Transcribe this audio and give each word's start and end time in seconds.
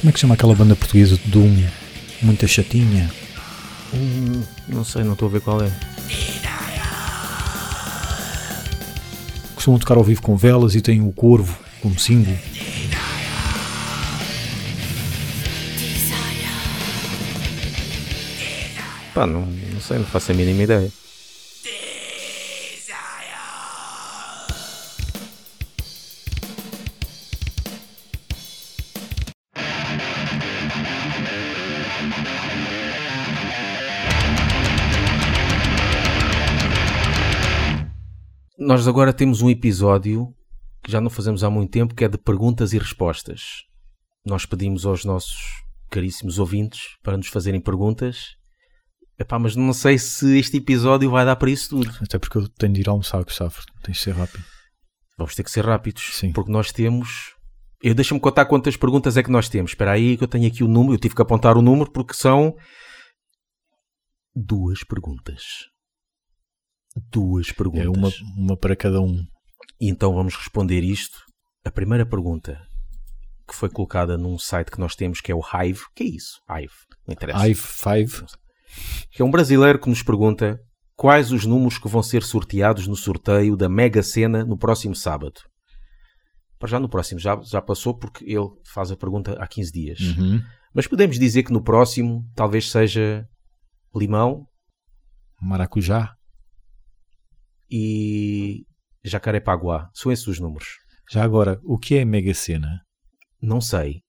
Como 0.00 0.08
é 0.08 0.12
que 0.12 0.18
chama 0.18 0.32
aquela 0.32 0.54
banda 0.54 0.74
portuguesa 0.74 1.18
de 1.18 1.30
Doom? 1.30 1.62
Muita 2.22 2.46
chatinha. 2.46 3.10
Hum, 3.92 4.42
não 4.66 4.82
sei, 4.82 5.04
não 5.04 5.12
estou 5.12 5.28
a 5.28 5.32
ver 5.32 5.42
qual 5.42 5.62
é. 5.62 5.70
Costumam 9.54 9.78
tocar 9.78 9.98
ao 9.98 10.04
vivo 10.04 10.22
com 10.22 10.34
velas 10.38 10.74
e 10.74 10.80
têm 10.80 11.02
o 11.02 11.12
corvo 11.12 11.54
como 11.82 11.98
símbolo. 12.00 12.38
Pá, 19.12 19.26
não, 19.26 19.42
não 19.42 19.80
sei, 19.82 19.98
não 19.98 20.06
faço 20.06 20.32
a 20.32 20.34
mínima 20.34 20.62
ideia. 20.62 20.90
Nós 38.70 38.86
agora 38.86 39.12
temos 39.12 39.42
um 39.42 39.50
episódio 39.50 40.32
que 40.80 40.92
já 40.92 41.00
não 41.00 41.10
fazemos 41.10 41.42
há 41.42 41.50
muito 41.50 41.72
tempo, 41.72 41.92
que 41.92 42.04
é 42.04 42.08
de 42.08 42.16
perguntas 42.16 42.72
e 42.72 42.78
respostas. 42.78 43.64
Nós 44.24 44.46
pedimos 44.46 44.86
aos 44.86 45.04
nossos 45.04 45.34
caríssimos 45.90 46.38
ouvintes 46.38 46.82
para 47.02 47.16
nos 47.16 47.26
fazerem 47.26 47.60
perguntas. 47.60 48.36
Epá, 49.18 49.40
mas 49.40 49.56
não 49.56 49.72
sei 49.72 49.98
se 49.98 50.38
este 50.38 50.58
episódio 50.58 51.10
vai 51.10 51.24
dar 51.24 51.34
para 51.34 51.50
isso 51.50 51.70
tudo. 51.70 51.90
Até 52.00 52.16
porque 52.16 52.38
eu 52.38 52.48
tenho 52.48 52.72
de 52.72 52.82
ir 52.82 52.88
almoçar, 52.88 53.24
Gustavo. 53.24 53.56
Tens 53.82 53.96
de 53.96 54.04
ser 54.04 54.14
rápido. 54.14 54.44
Vamos 55.18 55.34
ter 55.34 55.42
que 55.42 55.50
ser 55.50 55.64
rápidos. 55.64 56.04
Sim. 56.14 56.32
Porque 56.32 56.52
nós 56.52 56.70
temos. 56.70 57.34
Eu 57.82 57.92
deixa-me 57.92 58.20
contar 58.20 58.44
quantas 58.44 58.76
perguntas 58.76 59.16
é 59.16 59.22
que 59.24 59.32
nós 59.32 59.48
temos. 59.48 59.72
Espera 59.72 59.90
aí 59.90 60.16
que 60.16 60.22
eu 60.22 60.28
tenho 60.28 60.46
aqui 60.46 60.62
o 60.62 60.68
número. 60.68 60.94
Eu 60.94 61.00
tive 61.00 61.16
que 61.16 61.22
apontar 61.22 61.58
o 61.58 61.62
número 61.62 61.90
porque 61.90 62.14
são 62.14 62.54
duas 64.32 64.84
perguntas. 64.84 65.42
Duas 67.10 67.52
perguntas. 67.52 67.84
É 67.84 67.88
uma, 67.88 68.10
uma 68.36 68.56
para 68.56 68.76
cada 68.76 69.00
um. 69.00 69.24
E 69.80 69.88
então 69.88 70.14
vamos 70.14 70.34
responder 70.34 70.82
isto. 70.82 71.18
A 71.64 71.70
primeira 71.70 72.06
pergunta 72.06 72.60
que 73.46 73.54
foi 73.54 73.68
colocada 73.68 74.16
num 74.16 74.38
site 74.38 74.70
que 74.70 74.78
nós 74.78 74.94
temos 74.94 75.20
que 75.20 75.32
é 75.32 75.34
o 75.34 75.40
Hive. 75.40 75.80
que 75.94 76.04
é 76.04 76.06
isso? 76.06 76.40
Hive. 76.48 76.72
Não 77.06 77.12
interessa. 77.12 77.48
Hive 77.48 77.60
5. 77.60 78.26
Que 79.10 79.22
é 79.22 79.24
um 79.24 79.30
brasileiro 79.30 79.78
que 79.78 79.88
nos 79.88 80.02
pergunta 80.02 80.60
quais 80.94 81.32
os 81.32 81.44
números 81.44 81.78
que 81.78 81.88
vão 81.88 82.02
ser 82.02 82.22
sorteados 82.22 82.86
no 82.86 82.94
sorteio 82.94 83.56
da 83.56 83.68
Mega 83.68 84.02
Sena 84.02 84.44
no 84.44 84.56
próximo 84.56 84.94
sábado. 84.94 85.40
Para 86.58 86.68
já 86.68 86.78
no 86.78 86.88
próximo 86.88 87.18
já, 87.18 87.40
já 87.42 87.60
passou 87.60 87.96
porque 87.96 88.24
ele 88.24 88.48
faz 88.72 88.90
a 88.92 88.96
pergunta 88.96 89.32
há 89.40 89.46
15 89.46 89.72
dias. 89.72 89.98
Uhum. 90.00 90.40
Mas 90.74 90.86
podemos 90.86 91.18
dizer 91.18 91.42
que 91.42 91.52
no 91.52 91.62
próximo 91.62 92.24
talvez 92.34 92.70
seja 92.70 93.26
limão 93.94 94.46
Maracujá. 95.40 96.14
E 97.70 98.64
jacarepaguá. 99.04 99.88
São 99.94 100.10
esses 100.10 100.26
os 100.26 100.40
números. 100.40 100.66
Já 101.10 101.24
agora, 101.24 101.60
o 101.64 101.78
que 101.78 101.96
é 101.96 102.04
Mega 102.04 102.34
Sena? 102.34 102.80
Não 103.40 103.60
sei. 103.60 104.02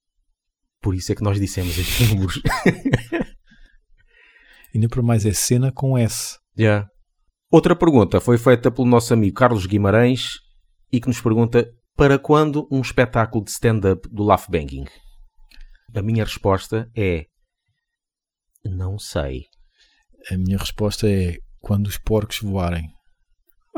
Por 0.81 0.95
isso 0.95 1.11
é 1.11 1.15
que 1.15 1.23
nós 1.23 1.39
dissemos 1.39 1.77
estes 1.77 2.09
números. 2.09 2.41
Ainda 4.73 4.87
por 4.87 5.03
mais 5.03 5.25
é 5.25 5.33
cena 5.33 5.71
com 5.71 5.97
S. 5.97 6.37
Yeah. 6.57 6.87
Outra 7.51 7.75
pergunta 7.75 8.21
foi 8.21 8.37
feita 8.37 8.71
pelo 8.71 8.87
nosso 8.87 9.13
amigo 9.13 9.35
Carlos 9.35 9.65
Guimarães 9.65 10.39
e 10.91 10.99
que 10.99 11.07
nos 11.07 11.19
pergunta 11.19 11.69
para 11.95 12.17
quando 12.17 12.67
um 12.71 12.81
espetáculo 12.81 13.43
de 13.43 13.51
stand-up 13.51 14.07
do 14.09 14.23
Laugh 14.23 14.47
Banging? 14.49 14.85
A 15.93 16.01
minha 16.01 16.23
resposta 16.23 16.89
é 16.95 17.25
não 18.63 18.97
sei. 18.97 19.45
A 20.31 20.37
minha 20.37 20.57
resposta 20.57 21.09
é 21.09 21.37
quando 21.59 21.87
os 21.87 21.97
porcos 21.97 22.39
voarem. 22.39 22.87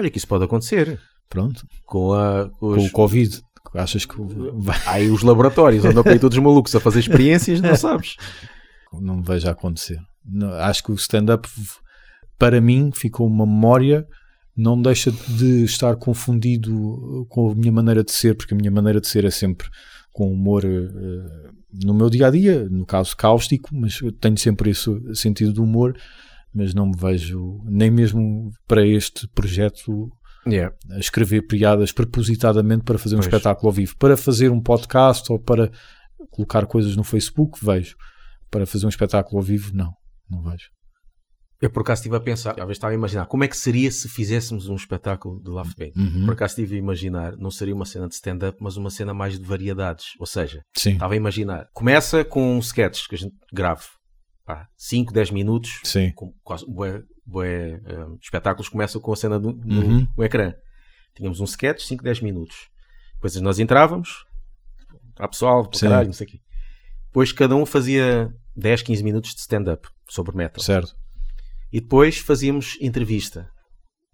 Olha 0.04 0.12
que 0.12 0.18
isso 0.18 0.28
pode 0.28 0.44
acontecer 0.44 1.00
Pronto. 1.30 1.66
com, 1.86 2.12
a, 2.14 2.50
com 2.50 2.60
Com 2.60 2.68
os, 2.76 2.86
o 2.88 2.92
Covid. 2.92 3.42
Achas 3.74 4.06
que 4.06 4.16
vai- 4.56 4.78
Há 4.86 4.92
aí 4.96 5.10
os 5.10 5.24
laboratórios 5.24 5.86
andam 5.86 6.04
para 6.04 6.12
aí 6.12 6.20
todos 6.20 6.38
malucos 6.38 6.76
a 6.76 6.80
fazer 6.82 7.00
experiências, 7.00 7.62
não 7.62 7.76
sabes? 7.76 8.18
não 9.02 9.18
me 9.18 9.24
vejo 9.24 9.48
a 9.48 9.52
acontecer. 9.52 9.98
Não, 10.26 10.52
acho 10.56 10.84
que 10.84 10.92
o 10.92 10.96
stand-up, 10.96 11.48
para 12.38 12.60
mim, 12.62 12.92
ficou 12.94 13.26
uma 13.28 13.46
memória. 13.46 14.06
Não 14.56 14.80
deixa 14.80 15.12
de 15.12 15.64
estar 15.64 15.96
confundido 15.96 17.26
com 17.30 17.50
a 17.52 17.56
minha 17.56 17.72
maneira 17.72 18.04
de 18.04 18.12
ser, 18.12 18.36
porque 18.36 18.54
a 18.54 18.58
minha 18.58 18.70
maneira 18.70 19.00
de 19.02 19.08
ser 19.08 19.26
é 19.26 19.32
sempre 19.32 19.68
com 20.12 20.32
humor 20.32 20.64
eh, 20.64 21.50
no 21.84 21.94
meu 21.96 22.08
dia 22.10 22.28
a 22.28 22.30
dia, 22.30 22.68
no 22.70 22.86
caso 22.86 23.18
cáustico, 23.18 23.70
mas 23.74 24.00
eu 24.02 24.12
tenho 24.12 24.38
sempre 24.38 24.70
esse 24.70 24.92
sentido 25.16 25.52
de 25.54 25.60
humor. 25.62 25.98
Mas 26.54 26.74
não 26.74 26.88
me 26.88 26.96
vejo, 26.98 27.60
nem 27.66 27.90
mesmo 27.90 28.52
para 28.68 28.86
este 28.86 29.28
projeto, 29.30 30.10
Yeah. 30.46 30.76
a 30.92 31.00
escrever 31.00 31.42
piadas 31.48 31.92
propositadamente 31.94 32.84
para 32.84 32.98
fazer 33.00 33.16
um 33.16 33.20
Pois. 33.20 33.28
espetáculo 33.28 33.68
ao 33.70 33.74
vivo. 33.74 33.96
Para 33.98 34.18
fazer 34.18 34.50
um 34.52 34.62
podcast 34.62 35.32
ou 35.32 35.40
para 35.40 35.72
colocar 36.30 36.66
coisas 36.66 36.96
no 36.98 37.04
Facebook, 37.04 37.64
vejo. 37.64 37.96
Para 38.52 38.66
fazer 38.66 38.86
um 38.86 38.90
espetáculo 38.90 39.38
ao 39.38 39.44
vivo, 39.44 39.72
não. 39.74 39.94
Não 40.30 40.42
vejo. 40.42 40.70
Eu 41.62 41.70
por 41.70 41.80
acaso 41.82 42.00
estive 42.02 42.18
a 42.18 42.20
pensar, 42.20 42.56
vezes 42.56 42.72
estava 42.72 42.92
a 42.92 42.94
imaginar 42.94 43.26
como 43.26 43.46
é 43.46 43.48
que 43.48 43.56
seria 43.56 43.90
se 43.90 44.10
fizéssemos 44.10 44.68
um 44.68 44.76
espetáculo 44.76 45.42
de 45.42 45.50
Laugh 45.50 45.70
Banging. 45.78 45.94
Uhum. 45.96 46.26
Por 46.26 46.34
acaso 46.34 46.52
estive 46.60 46.76
a 46.76 46.80
imaginar, 46.80 47.38
não 47.38 47.50
seria 47.50 47.74
uma 47.74 47.86
cena 47.86 48.10
de 48.10 48.16
stand-up, 48.16 48.58
mas 48.60 48.76
uma 48.76 48.90
cena 48.90 49.14
mais 49.14 49.40
de 49.40 49.46
variedades. 49.46 50.08
Ou 50.20 50.26
seja, 50.26 50.62
Sim, 50.78 50.92
estava 50.92 51.14
a 51.14 51.18
imaginar. 51.18 51.68
Começa 51.74 52.26
com 52.26 52.58
um 52.58 52.60
sketch 52.60 53.08
que 53.08 53.16
a 53.16 53.18
gente 53.18 53.34
grave. 53.54 53.84
5, 54.76 55.14
10 55.14 55.32
minutos. 55.32 55.80
sim. 55.84 56.12
Com 56.12 56.34
quase, 56.44 56.66
bué, 56.70 57.02
bué, 57.26 57.82
eh, 57.86 58.06
espetáculos 58.22 58.70
começam 58.70 59.00
com 59.02 59.14
a 59.14 59.16
cena 59.16 59.40
no, 59.40 59.54
no- 59.54 59.82
Uhum. 59.82 60.08
no 60.18 60.24
ecrã. 60.24 60.54
Tínhamos 61.16 61.40
um 61.40 61.46
sketch, 61.46 61.82
5, 61.82 62.04
10 62.04 62.22
minutos. 62.22 62.70
Depois 63.16 63.36
nós 63.42 63.60
entrávamos. 63.60 64.26
Há 65.18 65.28
pessoal, 65.28 65.70
caralho, 65.70 66.08
não 66.08 66.14
sei 66.14 66.28
o 66.28 66.30
quê. 66.30 66.40
Depois 67.06 67.32
cada 67.32 67.56
um 67.56 67.66
fazia 67.66 68.34
10, 68.56 68.82
15 68.82 69.04
minutos 69.04 69.34
de 69.34 69.40
stand-up 69.42 69.88
sobre 70.10 70.36
metal. 70.36 70.64
Certo. 70.64 70.96
E 71.72 71.80
depois 71.80 72.18
fazíamos 72.18 72.78
entrevista. 72.82 73.50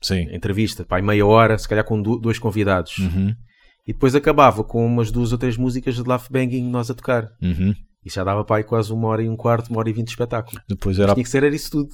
Sim. 0.02 0.28
Entrevista, 0.34 0.86
pá, 0.86 1.02
meia 1.02 1.26
hora, 1.26 1.58
se 1.58 1.68
calhar 1.68 1.84
com 1.86 2.02
dois 2.02 2.38
convidados. 2.40 2.98
Uhum. 3.00 3.34
E 3.88 3.94
depois 3.94 4.14
acabava 4.16 4.64
com 4.64 4.86
umas 4.86 5.12
duas 5.12 5.32
ou 5.32 5.38
três 5.38 5.58
músicas 5.58 5.96
de 5.96 6.04
Laugh 6.04 6.28
Banging 6.30 6.70
nós 6.70 6.90
a 6.92 6.94
tocar. 6.94 7.32
Uhum. 7.42 7.74
Isso 8.06 8.16
já 8.16 8.24
dava 8.24 8.44
para 8.46 8.58
aí 8.58 8.64
quase 8.64 8.92
uma 8.94 9.08
hora 9.10 9.22
e 9.24 9.30
um 9.30 9.36
quarto, 9.36 9.70
uma 9.70 9.80
hora 9.80 9.90
e 9.90 9.94
vinte 9.94 10.06
de 10.08 10.12
espetáculo. 10.12 10.60
Depois 10.68 10.98
era 11.00 11.14
Tinha 11.14 11.24
que 11.24 11.30
ser 11.30 11.44
era 11.44 11.54
isso 11.56 11.70
tudo. 11.72 11.90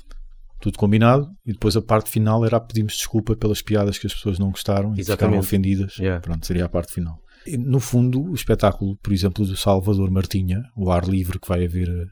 tudo 0.62 0.78
combinado 0.78 1.28
e 1.46 1.52
depois 1.52 1.76
a 1.76 1.82
parte 1.82 2.10
final 2.10 2.46
era 2.46 2.60
pedirmos 2.60 2.94
desculpa 2.94 3.36
pelas 3.36 3.62
piadas 3.62 3.98
que 3.98 4.06
as 4.08 4.14
pessoas 4.14 4.38
não 4.40 4.52
gostaram 4.52 4.94
e 4.94 5.04
ficaram 5.04 5.38
ofendidas. 5.38 5.98
Yeah. 5.98 6.22
Pronto, 6.22 6.46
seria 6.46 6.66
a 6.66 6.70
parte 6.70 6.94
final. 6.94 7.18
E, 7.48 7.58
no 7.58 7.80
fundo, 7.80 8.22
o 8.24 8.34
espetáculo, 8.34 8.98
por 9.04 9.14
exemplo, 9.14 9.46
do 9.46 9.56
Salvador 9.58 10.10
Martinha, 10.12 10.62
o 10.76 10.92
ar 10.92 11.08
livre 11.08 11.40
que 11.40 11.48
vai 11.48 11.64
haver, 11.66 11.88
eh, 11.90 12.06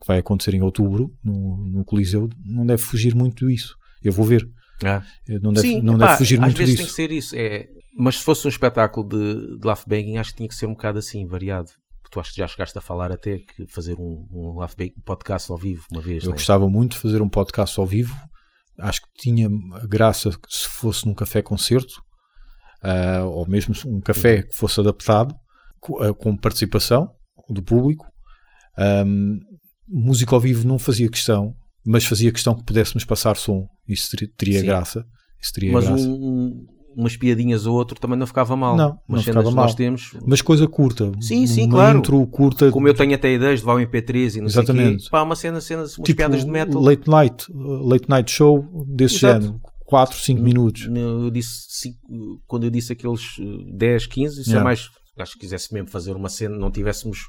que 0.00 0.06
vai 0.06 0.18
acontecer 0.18 0.54
em 0.54 0.62
outubro 0.62 1.10
no, 1.24 1.56
no 1.72 1.84
Coliseu, 1.84 2.28
não 2.44 2.66
deve 2.66 2.82
fugir 2.82 3.14
muito 3.14 3.46
disso. 3.46 3.74
Eu 4.02 4.12
vou 4.12 4.24
ver. 4.24 4.48
Ah. 4.84 5.02
Eh, 5.28 5.38
Não 5.40 5.52
deve, 5.52 5.66
Sim, 5.68 5.80
não 5.82 5.94
epá, 5.96 6.06
deve 6.06 6.18
fugir 6.18 6.36
às 6.36 6.40
muito 6.40 6.56
vezes 6.58 6.76
disso. 6.76 6.82
tem 6.82 6.86
que 6.88 6.94
ser 6.94 7.12
isso. 7.12 7.34
É... 7.36 7.66
Mas 7.96 8.16
se 8.18 8.24
fosse 8.24 8.46
um 8.46 8.50
espetáculo 8.50 9.08
de, 9.08 9.58
de 9.58 9.66
Laugh 9.66 9.82
Banging, 9.88 10.18
acho 10.18 10.30
que 10.30 10.36
tinha 10.36 10.48
que 10.48 10.54
ser 10.54 10.66
um 10.66 10.72
bocado 10.72 10.98
assim, 10.98 11.26
variado. 11.26 11.70
Porque 12.08 12.14
tu 12.14 12.20
acho 12.20 12.30
que 12.32 12.38
já 12.38 12.48
chegaste 12.48 12.76
a 12.78 12.80
falar 12.80 13.12
até 13.12 13.38
que 13.38 13.66
fazer 13.68 13.96
um, 13.98 14.26
um 14.32 14.66
podcast 15.04 15.50
ao 15.52 15.58
vivo 15.58 15.84
uma 15.92 16.00
vez. 16.00 16.24
Eu 16.24 16.30
né? 16.30 16.36
gostava 16.36 16.68
muito 16.68 16.92
de 16.92 16.98
fazer 16.98 17.20
um 17.20 17.28
podcast 17.28 17.78
ao 17.78 17.86
vivo. 17.86 18.16
Acho 18.78 19.02
que 19.02 19.08
tinha 19.18 19.48
graça 19.86 20.30
que 20.30 20.48
se 20.48 20.66
fosse 20.66 21.06
num 21.06 21.14
café-concerto, 21.14 22.00
ah, 22.82 23.24
ou 23.24 23.46
mesmo 23.46 23.74
um 23.86 24.00
café 24.00 24.42
que 24.42 24.54
fosse 24.54 24.80
adaptado, 24.80 25.34
ah, 26.00 26.14
com 26.14 26.36
participação 26.36 27.10
do 27.50 27.62
público. 27.62 28.06
Ahm, 28.76 29.40
música 29.86 30.34
ao 30.34 30.40
vivo 30.40 30.66
não 30.66 30.78
fazia 30.78 31.10
questão, 31.10 31.54
mas 31.84 32.06
fazia 32.06 32.32
questão 32.32 32.54
que 32.54 32.64
pudéssemos 32.64 33.04
passar 33.04 33.36
som. 33.36 33.66
Isso 33.86 34.16
teria, 34.36 34.60
Sim. 34.60 34.66
graça. 34.66 35.04
Isso 35.40 35.52
teria 35.52 35.72
Mas 35.72 35.86
graça. 35.86 36.06
um- 36.08 36.14
um- 36.14 36.66
umas 36.98 37.16
piadinhas 37.16 37.64
ou 37.66 37.74
outro 37.76 37.98
também 38.00 38.18
não 38.18 38.26
ficava 38.26 38.56
mal. 38.56 38.76
Não, 38.76 38.98
Umas 39.08 39.20
não 39.20 39.22
ficava 39.22 39.50
mal. 39.50 39.64
nós 39.66 39.74
temos. 39.74 40.16
Mas 40.26 40.42
coisa 40.42 40.66
curta. 40.66 41.12
Sim, 41.20 41.46
sim, 41.46 41.62
uma 41.66 41.70
claro. 41.74 41.98
intro 41.98 42.26
curta. 42.26 42.70
Como 42.70 42.88
eu 42.88 42.94
tenho 42.94 43.14
até 43.14 43.32
ideias 43.32 43.60
de 43.60 43.64
vá 43.66 43.72
ao 43.72 43.78
MP3 43.78 44.36
e 44.36 44.40
não 44.40 44.48
sei 44.48 44.60
o 44.60 44.64
Exatamente. 44.64 45.04
quê. 45.04 45.10
Pá, 45.10 45.22
uma 45.22 45.36
cena, 45.36 45.60
cenas, 45.60 45.96
umas 45.96 46.06
tipo 46.06 46.16
piadas 46.16 46.44
de 46.44 46.50
metal. 46.50 46.82
late 46.82 47.08
night, 47.08 47.46
late 47.54 48.08
night 48.08 48.30
show 48.30 48.64
desse 48.86 49.16
Exato. 49.16 49.42
género. 49.44 49.60
4, 49.86 50.18
5 50.18 50.42
minutos. 50.42 50.86
Eu 50.94 51.30
disse, 51.30 51.64
cinco- 51.70 51.98
quando 52.46 52.64
eu 52.64 52.70
disse 52.70 52.92
aqueles 52.92 53.22
eh, 53.40 53.72
10, 53.74 54.06
15, 54.06 54.40
isso 54.42 54.50
é 54.50 54.52
Yeah. 54.52 54.64
mais. 54.64 54.90
Acho 55.18 55.32
que 55.32 55.38
quisesse 55.40 55.72
mesmo 55.72 55.88
fazer 55.88 56.14
uma 56.14 56.28
cena, 56.28 56.56
não 56.58 56.70
tivéssemos 56.70 57.20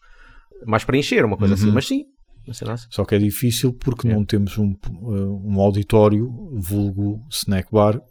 mais 0.67 0.83
para 0.83 0.97
encher, 0.97 1.23
uma 1.23 1.37
coisa 1.37 1.53
Uhum. 1.53 1.59
assim. 1.61 1.71
Mas 1.71 1.87
sim, 1.87 2.03
cena 2.51 2.73
assim. 2.73 2.87
Só 2.91 3.05
que 3.05 3.15
é 3.15 3.17
difícil 3.17 3.71
porque 3.71 4.07
É. 4.09 4.13
não 4.13 4.25
temos 4.25 4.57
um, 4.57 4.73
uh, 5.01 5.41
um 5.47 5.59
auditório, 5.61 6.27
vulgo 6.57 7.21
snack 7.31 7.69
bar, 7.71 8.01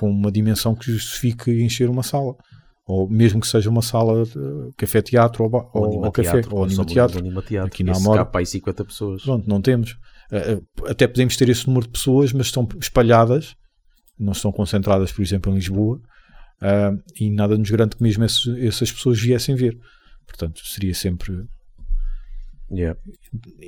com 0.00 0.10
uma 0.10 0.32
dimensão 0.32 0.74
que 0.74 0.90
justifique 0.90 1.50
encher 1.62 1.90
uma 1.90 2.02
sala. 2.02 2.34
ou 2.86 3.06
mesmo 3.08 3.38
que 3.40 3.46
seja 3.46 3.68
uma 3.68 3.82
sala 3.82 4.24
de 4.24 4.72
café-teatro 4.76 5.44
ou, 5.44 5.70
ou, 5.74 6.04
ou 6.06 6.10
café, 6.12 6.40
ou 6.50 6.64
anima-teatro. 6.64 7.18
anima-teatro. 7.18 7.68
Aqui 7.68 7.84
na 7.84 7.92
Amora. 7.94 8.20
cabe 8.20 8.32
para 8.32 8.40
aí 8.40 8.46
50 8.46 8.84
pessoas. 8.86 9.22
Pronto, 9.22 9.46
não 9.48 9.60
temos. 9.60 9.96
Eh, 10.32 10.52
eh, 10.58 10.90
Até 10.90 11.06
podemos 11.06 11.36
ter 11.36 11.48
esse 11.50 11.66
número 11.66 11.84
de 11.86 11.92
pessoas, 11.92 12.32
mas 12.32 12.46
estão 12.46 12.66
espalhadas, 12.80 13.54
não 14.18 14.32
estão 14.32 14.50
concentradas, 14.50 15.12
por 15.12 15.22
exemplo, 15.22 15.52
em 15.52 15.56
Lisboa, 15.56 16.00
e 17.20 17.30
nada 17.30 17.56
nos 17.58 17.70
garante 17.70 17.96
que 17.96 18.02
mesmo 18.02 18.24
essas 18.24 18.90
pessoas 18.90 19.20
viessem 19.20 19.54
ver. 19.54 19.76
Portanto, 20.26 20.60
seria 20.64 20.94
sempre 20.94 21.44
Yeah. 22.72 22.98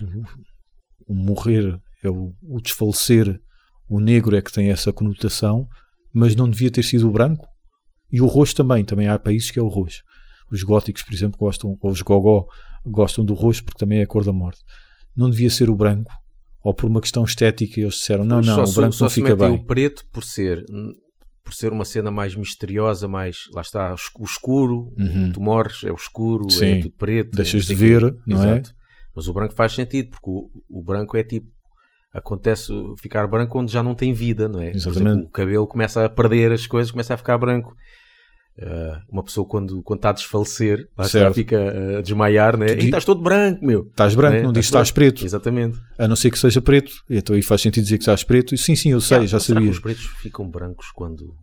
o 1.07 1.13
morrer 1.13 1.79
é 2.03 2.09
o, 2.09 2.33
o 2.43 2.59
desfalecer, 2.61 3.39
o 3.89 3.99
negro 3.99 4.35
é 4.35 4.41
que 4.41 4.51
tem 4.51 4.69
essa 4.69 4.91
conotação, 4.93 5.67
mas 6.13 6.35
não 6.35 6.49
devia 6.49 6.71
ter 6.71 6.83
sido 6.83 7.07
o 7.07 7.11
branco. 7.11 7.47
E 8.11 8.21
o 8.21 8.25
roxo 8.25 8.55
também, 8.55 8.83
também 8.85 9.07
há 9.07 9.17
países 9.19 9.51
que 9.51 9.59
é 9.59 9.61
o 9.61 9.67
roxo. 9.67 10.01
Os 10.51 10.63
góticos, 10.63 11.03
por 11.03 11.13
exemplo, 11.13 11.37
gostam, 11.37 11.77
ou 11.81 11.91
os 11.91 12.01
gogó, 12.01 12.45
gostam 12.85 13.25
do 13.25 13.33
roxo 13.33 13.63
porque 13.63 13.79
também 13.79 13.99
é 13.99 14.03
a 14.03 14.07
cor 14.07 14.23
da 14.23 14.31
morte. 14.31 14.61
Não 15.15 15.29
devia 15.29 15.49
ser 15.49 15.69
o 15.69 15.75
branco, 15.75 16.11
ou 16.63 16.73
por 16.73 16.85
uma 16.85 17.01
questão 17.01 17.23
estética 17.23 17.79
eles 17.81 17.95
disseram, 17.95 18.23
não, 18.23 18.41
não, 18.41 18.65
só 18.65 18.71
o 18.71 18.75
branco 18.75 18.93
só 18.93 19.05
não 19.05 19.09
fica 19.09 19.35
bem. 19.35 19.51
o 19.55 19.65
preto 19.65 20.05
por 20.11 20.23
ser 20.23 20.63
por 21.43 21.53
ser 21.53 21.71
uma 21.71 21.85
cena 21.85 22.11
mais 22.11 22.35
misteriosa, 22.35 23.07
mais 23.07 23.37
lá 23.53 23.61
está 23.61 23.95
o 24.19 24.23
escuro, 24.25 24.93
Uhum. 24.97 25.31
tu 25.31 25.39
morres, 25.39 25.81
é 25.85 25.91
o 25.91 25.95
escuro, 25.95 26.45
é 26.47 26.51
Sim. 26.51 26.79
tudo 26.81 26.93
preto, 26.97 27.35
Deixas 27.37 27.65
de 27.65 27.73
ver, 27.73 28.01
não 28.27 28.43
é? 28.43 28.51
Exato. 28.57 28.75
Mas 29.15 29.29
o 29.29 29.33
branco 29.33 29.53
faz 29.55 29.71
sentido, 29.71 30.09
porque 30.09 30.29
o, 30.29 30.49
o 30.69 30.83
branco 30.83 31.15
é 31.15 31.23
tipo 31.23 31.47
acontece 32.17 32.71
ficar 33.01 33.27
branco 33.27 33.59
onde 33.59 33.71
já 33.71 33.81
não 33.83 33.93
tem 33.95 34.13
vida, 34.13 34.47
não 34.49 34.59
é? 34.61 34.71
Exatamente. 34.71 35.09
exemplo, 35.09 35.27
o 35.27 35.31
cabelo 35.31 35.67
começa 35.67 36.03
a 36.05 36.09
perder 36.09 36.51
as 36.51 36.65
coisas, 36.67 36.91
começa 36.91 37.13
a 37.13 37.17
ficar 37.17 37.37
branco. 37.37 37.75
Ah, 38.59 39.01
uma 39.11 39.23
pessoa 39.23 39.47
quando, 39.47 39.83
quando 39.83 39.99
está 39.99 40.09
a 40.09 40.13
desfalecer, 40.13 40.87
lá 40.97 41.05
fica 41.31 41.99
a 41.99 42.01
desmaiar, 42.01 42.57
né? 42.57 42.67
Tu 42.73 42.77
di- 42.79 42.85
estás 42.85 43.05
todo 43.05 43.21
branco, 43.21 43.63
meu. 43.63 43.85
Estás 43.87 44.15
branco, 44.15 44.37
É, 44.37 44.41
não 44.41 44.51
diz 44.51 44.65
estás 44.65 44.87
estás 44.87 44.91
preto. 44.91 45.23
Exatamente. 45.23 45.77
A 45.97 46.07
não 46.07 46.15
ser 46.15 46.31
que 46.31 46.39
seja 46.39 46.59
preto. 46.59 46.91
Então 47.07 47.35
aí 47.35 47.43
faz 47.43 47.61
sentido 47.61 47.83
dizer 47.83 47.97
que 47.97 48.01
estás 48.01 48.23
preto. 48.23 48.55
E 48.55 48.57
sim, 48.57 48.75
sim, 48.75 48.89
eu 48.91 48.99
sei, 49.01 49.19
Ah, 49.19 49.25
já 49.27 49.37
que 49.37 49.43
sabia. 49.43 49.69
os 49.69 49.79
pretos 49.79 50.05
ficam 50.21 50.49
brancos 50.49 50.87
quando, 50.91 51.35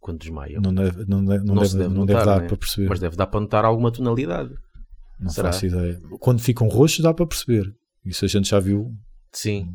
quando 0.00 0.18
desmaiam? 0.18 0.60
Não 0.60 0.74
deve, 0.74 1.04
não 1.06 1.24
deve, 1.24 1.44
não 1.44 1.54
Não 1.54 1.62
deve, 1.62 1.74
deve 1.78 1.88
não 1.88 2.00
notar, 2.00 2.16
deve 2.16 2.26
dar 2.26 2.36
não 2.38 2.44
é? 2.44 2.48
para 2.48 2.56
perceber. 2.56 2.88
Mas 2.88 2.98
deve 2.98 3.16
dar 3.16 3.26
para 3.28 3.40
notar 3.40 3.64
alguma 3.64 3.92
tonalidade. 3.92 4.50
não 5.20 5.28
será? 5.30 5.52
faço 5.52 5.66
ideia. 5.66 6.00
Quando 6.18 6.40
ficam 6.40 6.66
roxos 6.66 6.98
dá 6.98 7.14
para 7.14 7.26
perceber. 7.28 7.72
Isso 8.04 8.24
a 8.24 8.28
gente 8.28 8.48
já 8.50 8.58
viu 8.58 8.90
Sim, 9.32 9.68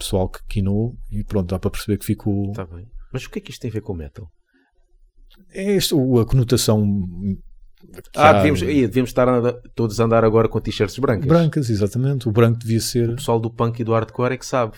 pessoal 0.00 0.28
que 0.28 0.40
quinou 0.48 0.94
e 1.10 1.22
pronto, 1.24 1.48
dá 1.50 1.58
para 1.58 1.70
perceber 1.70 1.98
que 1.98 2.04
ficou. 2.06 2.50
está 2.50 2.64
bem. 2.66 2.86
Mas 3.12 3.24
o 3.24 3.30
que 3.30 3.38
é 3.38 3.42
que 3.42 3.50
isto 3.50 3.60
tem 3.60 3.70
a 3.70 3.74
ver 3.74 3.80
com 3.82 3.94
metal? 3.94 4.28
É 5.52 5.72
este, 5.76 5.94
o- 5.94 6.18
a 6.20 6.26
conotação 6.26 6.84
Ah, 8.16 8.30
há- 8.30 8.32
devíamos, 8.34 8.60
devíamos 8.60 9.10
estar 9.10 9.28
a 9.28 9.52
todos 9.74 9.98
a 10.00 10.04
andar 10.04 10.24
agora 10.24 10.48
com 10.48 10.60
t-shirts 10.60 10.98
brancas. 10.98 11.26
brancas, 11.26 11.70
exatamente. 11.70 12.28
O 12.28 12.32
branco 12.32 12.58
devia 12.58 12.80
ser 12.80 13.10
O 13.10 13.16
pessoal 13.16 13.40
do 13.40 13.50
punk 13.52 13.80
e 13.80 13.84
do 13.84 13.92
hardcore 13.92 14.34
é 14.34 14.36
que 14.36 14.44
sabe. 14.46 14.76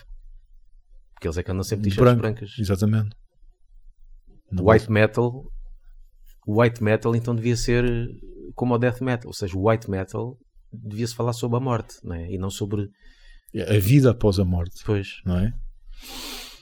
Porque 1.14 1.26
eles 1.26 1.36
é 1.38 1.42
que 1.42 1.50
andam 1.50 1.62
sempre 1.64 1.84
t-shirts 1.84 2.02
branco. 2.04 2.20
brancas. 2.22 2.50
Exatamente. 2.58 3.10
Não 4.50 4.64
O 4.64 4.70
white 4.70 4.90
metal, 4.90 5.44
o 6.46 6.60
white 6.60 6.82
metal 6.82 7.14
então 7.16 7.34
devia 7.34 7.56
ser 7.56 7.84
como 8.54 8.74
o 8.74 8.78
death 8.78 9.00
metal. 9.00 9.28
Ou 9.28 9.34
seja, 9.34 9.56
o 9.56 9.68
white 9.68 9.90
metal 9.90 10.36
devia-se 10.72 11.14
falar 11.14 11.32
sobre 11.32 11.56
a 11.56 11.60
morte, 11.60 11.94
não 12.04 12.14
é? 12.14 12.30
E 12.30 12.38
não 12.38 12.50
sobre... 12.50 12.88
A 13.54 13.78
vida 13.78 14.10
após 14.10 14.38
a 14.38 14.44
morte, 14.44 14.82
Pois, 14.84 15.20
não 15.26 15.38
é? 15.38 15.52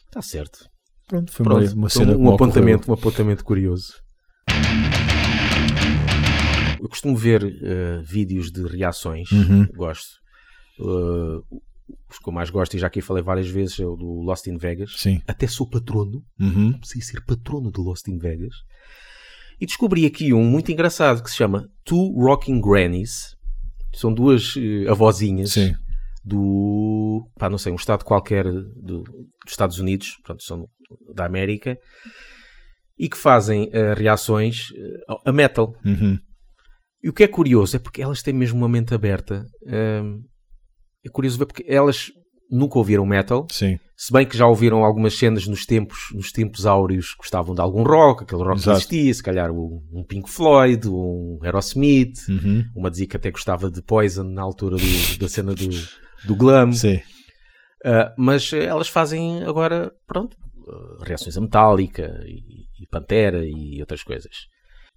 está 0.07 0.21
certo. 0.23 0.69
Pronto, 1.07 1.31
foi 1.33 1.45
Pronto, 1.45 1.73
uma, 1.75 1.89
cena 1.89 2.13
um 2.13 2.15
ocorreu. 2.15 2.35
apontamento, 2.35 2.91
um 2.91 2.95
apontamento 2.95 3.45
curioso. 3.45 3.95
Eu 6.81 6.89
costumo 6.89 7.17
ver 7.17 7.43
eh, 7.63 8.01
vídeos 8.03 8.51
de 8.51 8.63
reações, 8.67 9.31
Uhum. 9.31 9.67
gosto. 9.77 10.17
Eh, 10.81 11.57
os 12.09 12.19
que 12.19 12.29
eu 12.29 12.33
mais 12.33 12.51
gosto, 12.51 12.75
e 12.77 12.79
já 12.79 12.87
aqui 12.87 13.01
falei 13.01 13.23
várias 13.23 13.49
vezes, 13.49 13.79
é 13.81 13.87
o 13.87 13.97
do 13.97 14.23
Lost 14.23 14.47
in 14.47 14.57
Vegas. 14.57 14.95
Sim. 14.97 15.21
Até 15.29 15.47
sou 15.47 15.69
patrono, 15.69 16.25
Uhum. 16.41 16.79
a 16.83 17.01
ser 17.03 17.25
patrono 17.25 17.71
de 17.71 17.81
Lost 17.81 18.09
in 18.09 18.19
Vegas. 18.19 18.55
E 19.61 19.67
descobri 19.67 20.07
aqui 20.07 20.33
um 20.33 20.43
muito 20.45 20.73
engraçado 20.73 21.23
que 21.23 21.31
se 21.31 21.37
chama 21.37 21.69
Two 21.85 22.13
Rocking 22.19 22.61
Grannies. 22.61 23.37
São 23.95 24.13
duas 24.15 24.55
eh, 24.57 24.89
avózinhas 24.89 25.51
Sim. 25.53 25.75
Do, 26.35 27.27
pá, 27.39 27.51
não 27.51 27.59
sei, 27.59 27.73
um 27.73 27.77
estado 27.77 28.05
qualquer 28.05 28.45
do- 28.45 29.03
dos 29.03 29.49
Estados 29.49 29.79
Unidos, 29.79 30.17
portanto, 30.19 30.43
são 30.45 30.67
da 31.15 31.25
América, 31.27 31.77
e 32.99 33.09
que 33.09 33.17
fazem 33.17 33.69
eh, 33.73 33.95
reações 33.95 34.69
eh, 34.77 35.15
a 35.27 35.33
metal. 35.33 35.75
Uhum. 35.85 36.19
E 37.03 37.09
o 37.09 37.13
que 37.13 37.25
é 37.25 37.29
curioso 37.29 37.77
é 37.77 37.79
porque 37.79 38.03
elas 38.03 38.23
têm 38.23 38.35
mesmo 38.35 38.59
uma 38.59 38.69
mente 38.69 38.93
aberta. 38.95 39.45
Hum, 39.67 40.21
é 41.05 41.09
curioso 41.09 41.39
ver 41.39 41.47
porque 41.47 41.65
elas 41.67 42.11
nunca 42.51 42.77
ouviram 42.79 43.07
metal, 43.07 43.47
Sim. 43.51 43.79
se 43.97 44.13
bem 44.13 44.27
que 44.27 44.37
já 44.37 44.47
ouviram 44.47 44.85
algumas 44.85 45.15
cenas 45.17 45.47
nos 45.47 45.65
tempos, 45.65 45.97
nos 46.13 46.31
tempos 46.33 46.67
áureos, 46.67 47.15
gostavam 47.17 47.55
de 47.55 47.61
algum 47.63 47.83
rock, 47.85 48.25
aquele 48.25 48.43
rock 48.43 48.57
que 48.57 48.63
Exato. 48.65 48.77
existia, 48.79 49.15
se 49.15 49.23
calhar 49.23 49.51
um, 49.53 49.81
um 49.93 50.05
Pink 50.05 50.29
Floyd, 50.29 50.87
um 50.89 51.39
Aerosmith, 51.43 52.19
Uhum. 52.29 52.65
uma 52.77 52.91
dizia 52.91 53.07
que 53.07 53.17
até 53.17 53.31
gostava 53.31 53.71
de 53.71 53.81
Poison 53.81 54.25
na 54.25 54.43
altura 54.43 54.77
do- 54.77 55.19
da 55.19 55.29
cena 55.29 55.55
do, 55.55 55.71
do 56.27 56.35
glam. 56.37 56.73
Sim. 56.73 56.97
Uh, 57.85 58.13
mas 58.19 58.53
elas 58.53 58.89
fazem 58.89 59.43
agora, 59.45 59.91
pronto, 60.07 60.37
reações 61.03 61.37
a 61.37 61.41
Metallica 61.41 62.23
e, 62.27 62.65
e 62.83 62.87
Pantera 62.91 63.45
e 63.45 63.81
outras 63.81 64.03
coisas. 64.03 64.31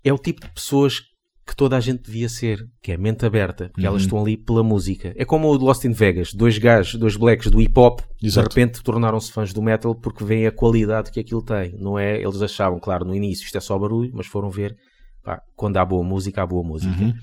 É 0.04 0.12
o 0.12 0.18
tipo 0.18 0.42
de 0.42 0.52
pessoas 0.52 1.00
que 1.46 1.56
toda 1.56 1.76
a 1.76 1.80
gente 1.82 2.04
devia 2.04 2.30
ser, 2.30 2.60
que 2.82 2.92
é 2.94 2.98
mente 2.98 3.26
aberta, 3.26 3.70
porque 3.70 3.86
elas 3.86 4.02
Uhum. 4.02 4.06
estão 4.06 4.22
ali 4.22 4.38
pela 4.38 4.64
música. 4.64 5.14
É 5.18 5.26
como 5.26 5.50
o 5.50 5.58
de 5.58 5.64
Lost 5.66 5.84
in 5.84 5.92
Vegas, 5.92 6.34
dois 6.34 6.58
gajos, 6.58 6.96
dois 6.96 7.18
blacks 7.18 7.52
do 7.52 7.62
hip 7.62 7.78
hop, 7.78 8.00
de 8.20 8.28
Exato. 8.28 8.48
repente 8.48 8.82
tornaram-se 8.82 9.30
fãs 9.32 9.52
do 9.52 9.62
metal 9.62 9.94
porque 9.94 10.24
veem 10.24 10.48
a 10.48 10.52
qualidade 10.52 11.12
que 11.12 11.20
aquilo 11.20 11.42
tem. 11.42 11.76
Não 11.78 12.00
é? 12.00 12.22
Eles 12.22 12.42
achavam, 12.42 12.80
claro, 12.80 13.04
no 13.06 13.14
início 13.16 13.44
isto 13.46 13.58
é 13.58 13.62
só 13.62 13.78
barulho, 13.78 14.12
mas 14.14 14.26
foram 14.26 14.50
ver, 14.50 14.76
pá, 15.22 15.42
quando 15.56 15.76
há 15.78 15.86
boa 15.86 16.04
música, 16.04 16.42
há 16.42 16.46
boa 16.48 16.64
música. 16.66 16.96
Uhum. 17.02 17.14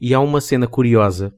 E 0.00 0.12
há 0.14 0.18
uma 0.20 0.40
cena 0.40 0.66
curiosa 0.66 1.32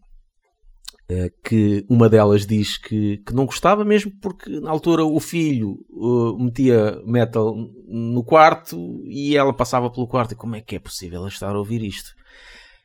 que 1.43 1.85
uma 1.89 2.09
delas 2.09 2.47
diz 2.47 2.79
que, 2.79 3.19
que 3.19 3.35
não 3.35 3.47
gostava 3.47 3.85
mesmo 3.85 4.13
porque 4.21 4.61
na 4.61 4.71
altura 4.71 5.05
o 5.05 5.19
filho 5.21 5.77
uh, 5.91 6.39
metia 6.39 7.01
metal 7.05 7.55
no 7.89 8.23
quarto 8.25 9.03
e 9.07 9.37
ela 9.37 9.53
passava 9.53 9.91
pelo 9.91 10.07
quarto 10.07 10.33
e 10.33 10.37
como 10.37 10.57
é 10.57 10.61
que 10.61 10.77
é 10.77 10.79
possível 10.79 11.21
ela 11.21 11.29
estar 11.29 11.55
a 11.55 11.59
ouvir 11.59 11.83
isto? 11.83 12.11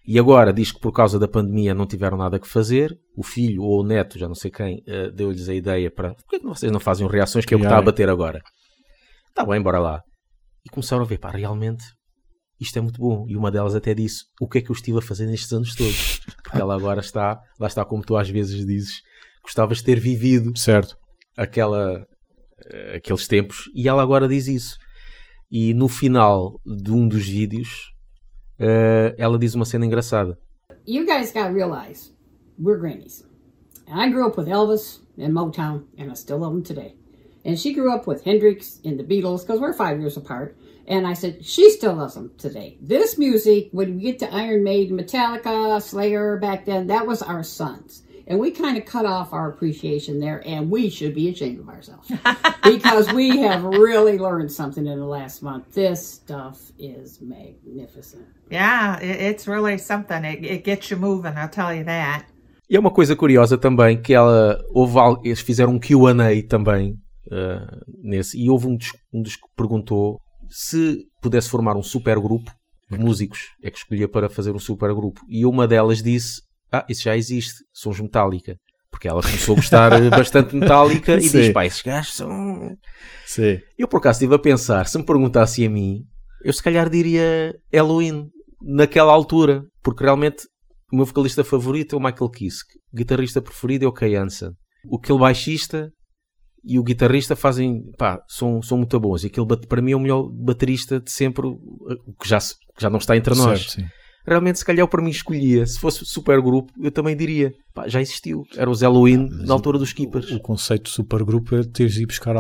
E 0.08 0.20
agora 0.20 0.54
diz 0.54 0.72
que 0.72 0.80
por 0.80 0.92
causa 0.92 1.18
da 1.18 1.28
pandemia 1.28 1.74
não 1.74 1.88
tiveram 1.88 2.18
nada 2.18 2.40
que 2.40 2.48
fazer. 2.48 2.96
O 3.18 3.24
filho 3.24 3.64
ou 3.64 3.82
o 3.82 3.84
neto, 3.84 4.20
já 4.20 4.28
não 4.28 4.36
sei 4.36 4.52
quem, 4.52 4.84
uh, 4.88 5.12
deu-lhes 5.12 5.50
a 5.50 5.54
ideia 5.54 5.90
para. 5.90 6.14
Por 6.14 6.28
que, 6.30 6.36
é 6.36 6.40
que 6.40 6.46
vocês 6.46 6.72
não 6.72 6.80
fazem 6.80 7.08
reações 7.08 7.44
que 7.44 7.54
é 7.54 7.58
o 7.58 7.60
que 7.60 7.66
está 7.66 7.78
a 7.78 7.82
bater 7.82 8.08
agora? 8.08 8.40
Está 9.30 9.44
bem, 9.44 9.62
bora 9.62 9.80
lá. 9.80 10.02
E 10.64 10.70
começaram 10.70 11.04
a 11.04 11.08
ver, 11.08 11.18
pá, 11.18 11.32
realmente 11.32 11.84
isto 12.60 12.78
é 12.78 12.82
muito 12.82 13.00
bom. 13.00 13.26
E 13.28 13.36
uma 13.36 13.52
delas 13.52 13.76
até 13.76 13.94
disse: 13.94 14.26
O 14.40 14.48
que 14.48 14.60
é 14.60 14.62
que 14.62 14.70
eu 14.70 14.74
estive 14.74 15.00
a 15.00 15.02
fazer 15.02 15.26
nestes 15.26 15.52
anos 15.52 15.76
todos? 15.76 16.20
Porque 16.44 16.58
ela 16.58 16.76
agora 16.76 17.02
está, 17.02 17.42
lá 17.60 17.68
está, 17.68 17.84
como 17.84 18.04
tu 18.04 18.16
às 18.16 18.30
vezes 18.30 18.66
dizes, 18.66 19.02
gostavas 19.44 19.80
de 19.80 19.84
ter 19.84 20.00
vivido 20.00 20.58
certo. 20.58 20.98
aquela, 21.38 22.02
uh, 22.02 22.96
aqueles 22.96 23.28
tempos. 23.28 23.70
E 23.74 23.88
ela 23.88 24.02
agora 24.02 24.28
diz 24.28 24.48
isso. 24.48 24.78
E 25.52 25.74
no 25.74 25.88
final 25.88 26.60
de 26.66 26.92
um 26.92 27.08
dos 27.08 27.28
vídeos, 27.28 27.94
uh, 28.60 29.14
ela 29.18 29.38
diz 29.38 29.54
uma 29.54 29.66
cena 29.66 29.86
engraçada. 29.86 30.38
You 30.88 31.06
guys 31.06 31.32
gotta 31.32 31.52
realize, 31.52 32.14
we're 32.60 32.80
grannies. 32.80 33.26
And 33.88 34.00
I 34.00 34.10
grew 34.10 34.26
up 34.26 34.40
with 34.40 34.48
Elvis 34.48 35.02
and 35.18 35.32
Motown, 35.34 35.86
and 35.98 36.12
I 36.12 36.16
still 36.16 36.40
love 36.40 36.54
them 36.54 36.64
today. 36.64 36.96
And 37.46 37.58
she 37.58 37.74
grew 37.74 37.94
up 37.94 38.08
with 38.08 38.24
Hendrix 38.24 38.82
and 38.84 38.98
the 38.98 39.04
Beatles, 39.04 39.42
because 39.42 39.60
we're 39.60 39.74
five 39.74 40.00
years 40.00 40.18
apart. 40.18 40.58
And 40.88 41.08
I 41.08 41.14
said, 41.14 41.44
she 41.44 41.72
still 41.72 41.96
loves 41.96 42.14
them 42.14 42.32
today. 42.38 42.78
This 42.80 43.18
music, 43.18 43.70
when 43.72 43.96
we 43.96 44.02
get 44.04 44.20
to 44.20 44.32
Iron 44.32 44.64
Maiden, 44.64 44.98
Metallica, 44.98 45.82
Slayer 45.82 46.38
back 46.38 46.66
then, 46.66 46.88
that 46.88 47.08
was 47.08 47.22
our 47.22 47.44
sons. 47.44 48.04
And 48.28 48.40
we 48.40 48.52
kind 48.52 48.78
of 48.78 48.86
cut 48.86 49.06
off 49.06 49.34
our 49.34 49.50
appreciation 49.50 50.20
there, 50.20 50.42
and 50.48 50.72
we 50.72 50.90
should 50.90 51.14
be 51.14 51.30
ashamed 51.30 51.60
of 51.60 51.70
ourselves 51.70 52.12
because 52.64 53.14
we 53.14 53.38
have 53.42 53.64
really 53.64 54.18
learned 54.18 54.52
something 54.52 54.88
in 54.88 55.00
the 55.00 55.06
last 55.06 55.44
month. 55.44 55.74
This 55.74 56.08
stuff 56.08 56.72
is 56.80 57.22
magnificent. 57.22 58.26
Yeah, 58.50 59.00
it's 59.00 59.48
really 59.48 59.78
something. 59.78 60.26
It, 60.26 60.44
it 60.44 60.64
gets 60.64 60.90
you 60.90 60.98
moving, 60.98 61.34
I'll 61.38 61.50
tell 61.50 61.74
you 61.74 61.84
that. 61.84 62.26
E 62.68 62.76
é 62.76 62.80
uma 62.80 62.90
coisa 62.90 63.16
curiosa 63.16 63.60
também 63.60 64.02
que 64.02 64.12
ela 64.12 64.60
houve 64.74 64.98
eles 65.24 65.40
fizeram 65.40 65.74
um 65.74 65.80
Q&A 65.80 66.42
também 66.50 67.00
uh, 67.28 67.86
nesse 68.02 68.44
e 68.44 68.50
houve 68.50 68.66
um 68.66 68.76
dos, 68.76 68.92
um 69.14 69.22
dos 69.22 69.36
que 69.36 69.48
perguntou 69.56 70.20
se 70.58 71.06
pudesse 71.22 71.50
formar 71.50 71.76
um 71.76 71.84
super 71.84 72.18
grupo 72.18 72.50
de 72.90 72.98
músicos 72.98 73.50
é 73.62 73.70
que 73.70 73.78
escolhia 73.78 74.08
para 74.08 74.30
fazer 74.30 74.52
um 74.52 74.60
super 74.60 74.94
grupo 74.96 75.20
e 75.28 75.46
uma 75.46 75.68
delas 75.68 76.02
disse 76.02 76.44
ah, 76.72 76.86
isso 76.88 77.04
já 77.04 77.18
existe, 77.18 77.66
são 77.74 77.92
os 77.92 78.00
Metallica. 78.00 78.56
Porque 78.90 79.06
ela 79.06 79.22
começou 79.22 79.52
a 79.52 79.56
gostar 79.58 79.92
bastante 80.10 80.56
Metallica 80.56 81.18
e 81.18 81.24
Sim. 81.24 81.42
diz, 81.42 81.52
pá, 81.52 81.66
esses 81.66 81.82
gajos 81.82 82.14
são... 82.14 82.78
Sim. 83.26 83.60
Eu 83.78 83.86
por 83.86 83.98
acaso 83.98 84.18
estive 84.18 84.36
a 84.36 84.40
pensar, 84.40 84.88
se 84.88 84.98
me 84.98 85.06
perguntasse 85.06 85.66
a 85.66 85.70
mim, 85.70 86.04
eu 86.42 86.54
se 86.54 86.64
calhar 86.64 86.90
diria 86.90 87.54
Halloween, 87.74 88.30
naquela 88.62 89.12
altura, 89.12 89.62
porque 89.84 90.06
realmente 90.06 90.48
o 90.90 90.96
meu 90.96 91.06
vocalista 91.06 91.44
favorito 91.44 91.98
é 91.98 92.00
o 92.00 92.02
Michael 92.02 92.30
Kiske, 92.30 92.80
o 92.94 92.96
guitarrista 92.96 93.42
preferido 93.42 93.84
é 93.84 93.88
o 93.90 93.94
Kay 93.94 94.16
Hansen. 94.16 94.52
O 94.90 94.98
aquele 94.98 95.20
baixista 95.20 95.92
e 96.66 96.80
o 96.80 96.84
guitarrista 96.84 97.36
fazem, 97.36 97.84
pá, 97.98 98.22
são, 98.28 98.62
são 98.62 98.78
muito 98.78 99.00
bons. 99.00 99.24
E 99.24 99.28
aquele, 99.28 99.46
para 99.68 99.82
mim, 99.82 99.92
é 99.92 99.96
o 99.96 100.00
melhor 100.00 100.30
baterista 100.30 101.00
de 101.00 101.12
sempre, 101.12 101.46
o 101.46 102.14
que 102.20 102.28
já, 102.28 102.40
que 102.40 102.82
já 102.82 102.90
não 102.90 102.98
está 102.98 103.16
entre 103.16 103.36
nós. 103.36 103.60
Certo, 103.60 103.72
sim 103.74 103.86
realmente 104.28 104.60
se 104.60 104.66
calhar 104.66 104.88
para 104.88 105.02
mim 105.02 105.10
escolhia. 105.10 105.66
Se 105.66 105.80
fosse 105.80 106.04
supergrupo, 106.06 106.74
eu 106.82 106.92
também 106.92 107.16
diria, 107.16 107.54
pá, 107.74 107.88
já 107.88 108.02
existiu. 108.02 108.44
Era 108.56 108.70
os 108.70 108.82
Halloween 108.82 109.30
na 109.30 109.54
altura 109.54 109.78
dos 109.78 109.94
Keepers. 109.94 110.32
O, 110.32 110.38
o 110.38 110.40
conceito 110.40 110.86
de 110.86 110.90
supergrupo 110.90 111.56
é 111.56 111.64
teres 111.64 111.98
ir 111.98 112.06
buscar 112.06 112.36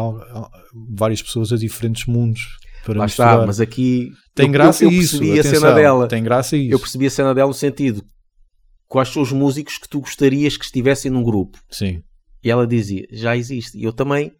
várias 0.97 1.21
pessoas 1.21 1.51
a 1.53 1.57
diferentes 1.57 2.05
mundos. 2.05 2.41
Para 2.83 2.99
Lá 2.99 3.05
está, 3.05 3.45
mas 3.45 3.59
aqui 3.59 4.11
tem 4.35 4.51
graça 4.51 4.83
eu, 4.83 4.91
eu 4.91 4.99
isso. 4.99 5.17
percebi 5.17 5.39
atenção, 5.39 5.57
a 5.57 5.61
cena 5.61 5.73
dela. 5.73 6.07
Tem 6.07 6.23
graça 6.23 6.55
isso. 6.55 6.71
Eu 6.71 6.79
percebi 6.79 7.07
a 7.07 7.11
cena 7.11 7.33
dela 7.33 7.47
no 7.47 7.53
sentido 7.53 8.03
quais 8.87 9.09
são 9.09 9.23
os 9.23 9.31
músicos 9.31 9.77
que 9.79 9.89
tu 9.89 10.01
gostarias 10.01 10.55
que 10.55 10.65
estivessem 10.65 11.09
num 11.09 11.23
grupo. 11.23 11.57
Sim. 11.69 12.01
E 12.45 12.51
ela 12.51 12.67
dizia, 12.67 13.07
já 13.11 13.35
existe. 13.35 13.77
E 13.77 13.83
eu 13.83 13.91
também, 13.91 14.31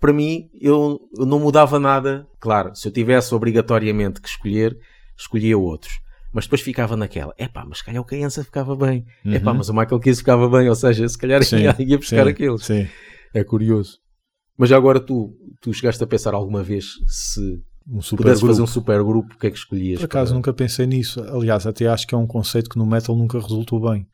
para 0.00 0.12
mim, 0.12 0.48
eu, 0.60 0.98
eu 1.18 1.26
não 1.26 1.38
mudava 1.38 1.78
nada. 1.78 2.26
Claro, 2.40 2.74
se 2.74 2.88
eu 2.88 2.92
tivesse 2.92 3.34
obrigatoriamente 3.34 4.20
que 4.20 4.28
escolher, 4.28 4.76
escolhia 5.16 5.56
outros 5.56 6.00
mas 6.32 6.44
depois 6.44 6.60
ficava 6.60 6.96
naquela, 6.96 7.34
é 7.36 7.48
pá, 7.48 7.64
mas 7.66 7.78
se 7.78 7.84
calhar 7.84 8.00
o 8.00 8.04
Caiança 8.04 8.44
ficava 8.44 8.76
bem, 8.76 9.04
é 9.24 9.36
uhum. 9.36 9.40
pá, 9.40 9.54
mas 9.54 9.68
o 9.68 9.74
Michael 9.74 10.00
Kiss 10.00 10.20
ficava 10.20 10.48
bem, 10.48 10.68
ou 10.68 10.74
seja, 10.74 11.08
se 11.08 11.18
calhar 11.18 11.42
sim, 11.42 11.58
ia, 11.58 11.74
ia 11.78 11.98
buscar 11.98 12.24
sim. 12.26 12.34
Sim. 12.64 12.88
É 13.34 13.42
curioso. 13.42 13.98
Mas 14.56 14.68
já 14.68 14.76
agora 14.76 15.00
tu, 15.00 15.34
tu 15.60 15.72
chegaste 15.72 16.02
a 16.02 16.06
pensar 16.06 16.34
alguma 16.34 16.62
vez 16.62 16.98
se 17.06 17.60
um 17.88 18.00
super 18.00 18.22
pudesse 18.22 18.40
grupo. 18.40 18.52
fazer 18.52 18.62
um 18.62 18.66
super 18.66 19.02
grupo, 19.02 19.34
o 19.34 19.38
que 19.38 19.46
é 19.46 19.50
que 19.50 19.58
escolhias? 19.58 19.98
Por 19.98 20.04
acaso 20.04 20.30
para... 20.30 20.36
nunca 20.36 20.52
pensei 20.52 20.86
nisso. 20.86 21.20
Aliás, 21.22 21.66
até 21.66 21.88
acho 21.88 22.06
que 22.06 22.14
é 22.14 22.18
um 22.18 22.26
conceito 22.26 22.70
que 22.70 22.78
no 22.78 22.86
metal 22.86 23.16
nunca 23.16 23.40
resultou 23.40 23.80
bem. 23.80 24.06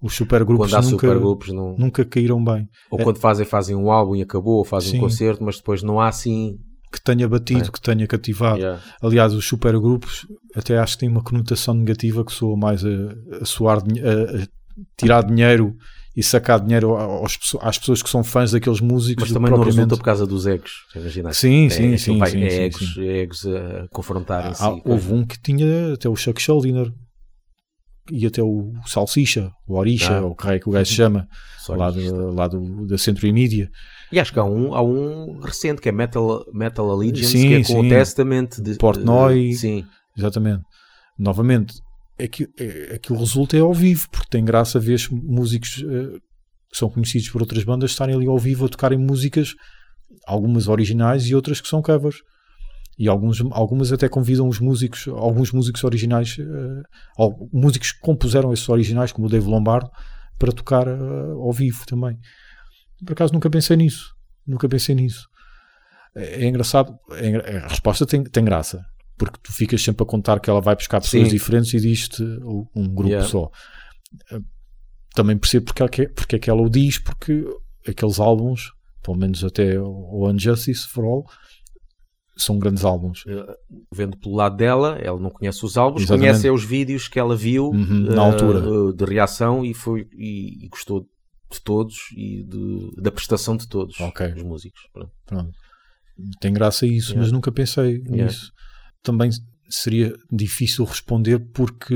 Os 0.00 0.14
supergrupos 0.14 0.70
nunca, 0.70 0.82
supergrupos 0.82 1.48
não... 1.48 1.76
nunca 1.78 2.04
caíram 2.04 2.42
bem. 2.42 2.68
Ou 2.90 3.00
é... 3.00 3.04
quando 3.04 3.18
fazem, 3.18 3.46
fazem 3.46 3.74
um 3.74 3.90
álbum 3.90 4.14
e 4.14 4.22
acabou, 4.22 4.58
ou 4.58 4.64
fazem 4.64 4.92
Sim. 4.92 4.98
um 4.98 5.00
concerto, 5.00 5.42
mas 5.42 5.56
depois 5.56 5.82
não 5.82 5.98
há 5.98 6.08
assim 6.08 6.58
que 6.94 7.02
tenha 7.02 7.28
batido, 7.28 7.64
é. 7.64 7.72
que 7.72 7.80
tenha 7.80 8.06
cativado. 8.06 8.58
Yeah. 8.58 8.80
Aliás, 9.02 9.32
os 9.34 9.46
supergrupos 9.46 10.26
até 10.54 10.78
acho 10.78 10.94
que 10.94 11.00
têm 11.00 11.08
uma 11.08 11.22
conotação 11.22 11.74
negativa 11.74 12.24
que 12.24 12.32
soa 12.32 12.56
mais 12.56 12.84
a, 12.84 12.88
a 13.40 13.44
soar, 13.44 13.78
a, 13.78 14.42
a, 14.42 14.46
tirar 14.96 15.24
dinheiro 15.24 15.74
e 16.16 16.22
sacar 16.22 16.60
dinheiro 16.60 16.94
aos, 16.94 17.36
às 17.60 17.78
pessoas 17.78 18.00
que 18.00 18.08
são 18.08 18.22
fãs 18.22 18.52
daqueles 18.52 18.80
músicos. 18.80 19.24
Mas 19.24 19.32
também 19.32 19.48
propriamente... 19.48 19.76
não 19.76 19.84
resulta 19.84 19.96
por 19.96 20.04
causa 20.04 20.26
dos 20.26 20.46
egos, 20.46 20.70
imagina. 20.94 21.32
Sim, 21.32 21.66
é, 21.66 21.70
sim, 21.70 21.96
sim, 21.98 22.18
pai, 22.18 22.30
sim, 22.30 22.44
é 22.44 22.50
sim, 22.50 22.60
egos, 22.60 22.94
sim. 22.94 23.08
egos 23.08 23.46
a 23.46 23.88
confrontarem-se. 23.90 24.62
Ah, 24.62 24.76
houve 24.84 25.12
um 25.12 25.26
que 25.26 25.40
tinha 25.40 25.94
até 25.94 26.08
o 26.08 26.14
Chuck 26.14 26.40
Schuldiner 26.40 26.92
e 28.10 28.26
até 28.26 28.42
o 28.42 28.72
Salsicha, 28.86 29.50
o 29.66 29.76
Orisha, 29.76 30.18
ah. 30.18 30.22
ou 30.22 30.32
o 30.32 30.36
que 30.36 30.48
é 30.48 30.58
que 30.58 30.68
o 30.68 30.72
gajo 30.72 30.90
se 30.90 30.96
chama, 30.96 31.26
lá, 31.68 31.90
do, 31.90 32.30
lá 32.32 32.48
do, 32.48 32.86
da 32.86 32.98
Centro 32.98 33.26
e 33.26 33.32
Mídia. 33.32 33.70
E 34.12 34.20
acho 34.20 34.32
que 34.32 34.38
há 34.38 34.44
um, 34.44 34.74
há 34.74 34.82
um 34.82 35.40
recente 35.40 35.80
que 35.80 35.88
é 35.88 35.92
Metal, 35.92 36.44
Metal 36.52 36.90
Allegiance, 36.90 37.32
sim, 37.32 37.48
que 37.48 37.54
é 37.54 37.58
com 37.58 37.80
sim. 37.80 37.86
o 37.86 37.88
Testament 37.88 38.48
de 38.60 38.76
Portnoy. 38.76 39.52
Sim. 39.54 39.84
Exatamente. 40.16 40.62
Novamente, 41.18 41.74
é 42.18 42.28
que, 42.28 42.48
é, 42.58 42.94
é 42.94 42.98
que 42.98 43.12
o 43.12 43.16
resultado 43.16 43.58
é 43.58 43.60
ao 43.60 43.72
vivo, 43.72 44.08
porque 44.10 44.28
tem 44.30 44.44
graça 44.44 44.78
ver 44.78 45.00
músicos 45.10 45.78
uh, 45.78 46.20
que 46.70 46.78
são 46.78 46.88
conhecidos 46.88 47.28
por 47.28 47.40
outras 47.40 47.64
bandas 47.64 47.90
estarem 47.90 48.14
ali 48.14 48.26
ao 48.26 48.38
vivo 48.38 48.66
a 48.66 48.68
tocarem 48.68 48.98
músicas, 48.98 49.54
algumas 50.26 50.68
originais 50.68 51.26
e 51.26 51.34
outras 51.34 51.60
que 51.60 51.68
são 51.68 51.82
covers. 51.82 52.16
E 52.98 53.08
alguns, 53.08 53.40
algumas 53.50 53.92
até 53.92 54.08
convidam 54.08 54.48
os 54.48 54.60
músicos, 54.60 55.08
alguns 55.08 55.50
músicos 55.50 55.82
originais, 55.82 56.36
uh, 56.38 57.48
músicos 57.52 57.92
que 57.92 58.00
compuseram 58.00 58.52
esses 58.52 58.68
originais, 58.68 59.10
como 59.10 59.26
o 59.26 59.30
Dave 59.30 59.46
Lombardo, 59.46 59.90
para 60.38 60.52
tocar 60.52 60.86
uh, 60.86 61.42
ao 61.42 61.52
vivo 61.52 61.84
também. 61.86 62.18
Por 63.04 63.12
acaso 63.12 63.32
nunca 63.32 63.50
pensei 63.50 63.76
nisso. 63.76 64.14
Nunca 64.46 64.68
pensei 64.68 64.94
nisso. 64.94 65.28
É, 66.14 66.44
é 66.44 66.48
engraçado. 66.48 66.96
É, 67.12 67.58
a 67.58 67.68
resposta 67.68 68.06
tem, 68.06 68.22
tem 68.22 68.44
graça. 68.44 68.84
Porque 69.16 69.38
tu 69.42 69.52
ficas 69.52 69.82
sempre 69.82 70.02
a 70.02 70.06
contar 70.06 70.40
que 70.40 70.50
ela 70.50 70.60
vai 70.60 70.74
buscar 70.74 71.00
pessoas 71.00 71.24
Sim. 71.24 71.34
diferentes 71.34 71.72
e 71.74 71.80
diz-te 71.80 72.22
um 72.74 72.88
grupo 72.88 73.10
yeah. 73.10 73.28
só. 73.28 73.50
Eh, 74.32 74.40
também 75.14 75.38
percebo 75.38 75.66
porque, 75.66 76.02
é, 76.02 76.08
porque 76.08 76.36
é 76.36 76.38
que 76.38 76.50
ela 76.50 76.60
o 76.60 76.68
diz, 76.68 76.98
porque 76.98 77.44
aqueles 77.86 78.18
álbuns, 78.18 78.72
pelo 79.02 79.16
menos 79.16 79.44
até 79.44 79.78
o 79.78 80.28
Unjustice 80.28 80.88
for 80.88 81.04
All, 81.04 81.24
são 82.36 82.58
grandes 82.58 82.84
álbuns. 82.84 83.24
Vendo 83.92 84.16
pelo 84.16 84.34
lado 84.34 84.56
dela, 84.56 84.98
ela 85.00 85.18
não 85.18 85.30
conhece 85.30 85.64
os 85.64 85.76
álbuns, 85.76 86.02
Exatamente. 86.02 86.30
conhece 86.30 86.50
os 86.50 86.64
vídeos 86.64 87.08
que 87.08 87.18
ela 87.18 87.36
viu 87.36 87.68
uhum, 87.68 88.14
na 88.14 88.22
uh, 88.22 88.32
altura 88.32 88.92
de 88.92 89.04
reação 89.04 89.64
e, 89.64 89.72
foi, 89.72 90.08
e, 90.12 90.64
e 90.64 90.68
gostou 90.68 91.06
de 91.50 91.60
todos 91.60 91.96
e 92.16 92.42
de, 92.42 92.90
da 93.00 93.12
prestação 93.12 93.56
de 93.56 93.68
todos 93.68 93.98
okay. 94.00 94.32
os 94.32 94.42
músicos. 94.42 94.80
Pronto. 94.92 95.12
Pronto. 95.26 95.52
Tem 96.40 96.52
graça 96.52 96.86
isso, 96.86 97.10
yeah. 97.10 97.22
mas 97.22 97.32
nunca 97.32 97.50
pensei 97.50 97.98
yeah. 97.98 98.24
nisso. 98.24 98.52
Também 99.02 99.30
seria 99.68 100.14
difícil 100.30 100.84
responder 100.84 101.38
porque 101.52 101.94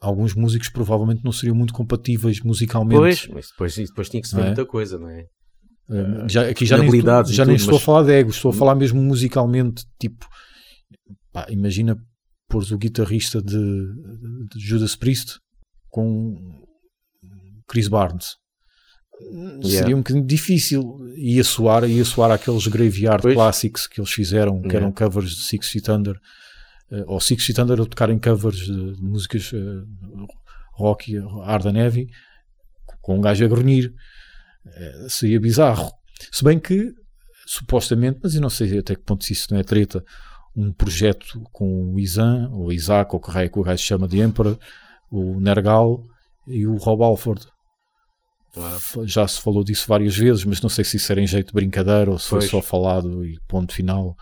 alguns 0.00 0.34
músicos 0.34 0.68
provavelmente 0.68 1.24
não 1.24 1.32
seriam 1.32 1.56
muito 1.56 1.72
compatíveis 1.72 2.40
musicalmente. 2.40 2.98
Pois, 2.98 3.26
mas 3.28 3.48
depois, 3.48 3.76
depois 3.76 4.08
tinha 4.08 4.20
que 4.20 4.28
se 4.28 4.34
ver 4.34 4.42
é? 4.42 4.46
muita 4.46 4.66
coisa, 4.66 4.98
não 4.98 5.08
é? 5.08 5.26
Uh, 5.88 6.28
já, 6.28 6.48
aqui 6.48 6.66
já 6.66 6.76
nem, 6.78 6.88
estou, 6.88 7.24
já 7.26 7.44
nem 7.44 7.56
estou 7.56 7.74
mas... 7.74 7.82
a 7.82 7.84
falar 7.84 8.02
de 8.02 8.12
egos, 8.12 8.36
estou 8.36 8.50
a 8.50 8.54
falar 8.54 8.74
mesmo 8.74 9.00
musicalmente. 9.00 9.84
Tipo, 10.00 10.26
pá, 11.32 11.46
imagina 11.48 11.96
pôres 12.48 12.70
o 12.70 12.78
guitarrista 12.78 13.40
de, 13.40 13.56
de 14.52 14.58
Judas 14.58 14.96
Priest 14.96 15.38
com 15.90 16.36
Chris 17.68 17.88
Barnes 17.88 18.36
Yeah. 19.20 19.78
Seria 19.78 19.96
um 19.96 20.00
bocadinho 20.00 20.26
difícil. 20.26 20.98
Ia 21.16 21.42
soar, 21.42 21.88
ia 21.88 22.04
soar 22.04 22.30
aqueles 22.30 22.66
Graveyard 22.66 23.22
pois. 23.22 23.34
Clássicos 23.34 23.86
que 23.86 24.00
eles 24.00 24.10
fizeram, 24.10 24.60
que 24.60 24.68
yeah. 24.68 24.80
eram 24.80 24.92
covers 24.92 25.30
de 25.30 25.42
Six 25.42 25.68
Feet 25.68 25.88
Under, 25.88 26.14
uh, 26.90 27.04
ou 27.06 27.20
Six 27.20 27.44
Feet 27.44 27.58
Under 27.60 27.80
a 27.80 27.86
tocarem 27.86 28.18
covers 28.18 28.58
de, 28.58 28.92
de 28.94 29.02
músicas 29.02 29.50
uh, 29.52 29.86
rock, 30.74 31.18
hard 31.44 31.66
and 31.66 31.78
heavy, 31.78 32.08
com 33.00 33.16
um 33.16 33.20
gajo 33.20 33.44
a 33.44 33.48
grunhir. 33.48 33.92
Eh, 34.74 35.06
seria 35.08 35.40
bizarro. 35.40 35.90
Se 36.32 36.42
bem 36.42 36.58
que, 36.58 36.92
supostamente, 37.46 38.18
mas 38.22 38.34
eu 38.34 38.40
não 38.40 38.50
sei 38.50 38.78
até 38.78 38.94
que 38.94 39.02
ponto 39.02 39.24
se 39.24 39.32
isso 39.32 39.48
não 39.50 39.60
é 39.60 39.62
treta, 39.62 40.04
um 40.56 40.72
projeto 40.72 41.40
com 41.52 41.92
o 41.92 42.00
Izan, 42.00 42.48
ou 42.50 42.72
Isaac, 42.72 43.14
ou 43.14 43.20
que 43.20 43.58
o 43.58 43.62
gajo 43.62 43.82
chama 43.82 44.08
de 44.08 44.20
Emperor, 44.20 44.58
o 45.10 45.38
Nergal 45.38 46.02
e 46.46 46.66
o 46.66 46.76
Rob 46.76 47.02
Alford. 47.02 47.46
Já 49.04 49.28
se 49.28 49.40
falou 49.40 49.62
disso 49.62 49.86
várias 49.86 50.16
vezes, 50.16 50.44
mas 50.44 50.62
não 50.62 50.70
sei 50.70 50.82
se 50.82 50.96
isso 50.96 51.12
era 51.12 51.20
em 51.20 51.26
jeito 51.26 51.48
de 51.48 51.52
brincadeira 51.52 52.10
ou 52.10 52.18
se 52.18 52.30
pois. 52.30 52.44
foi 52.44 52.50
só 52.50 52.66
falado 52.66 53.24
e 53.24 53.38
ponto 53.46 53.74
final. 53.74 54.16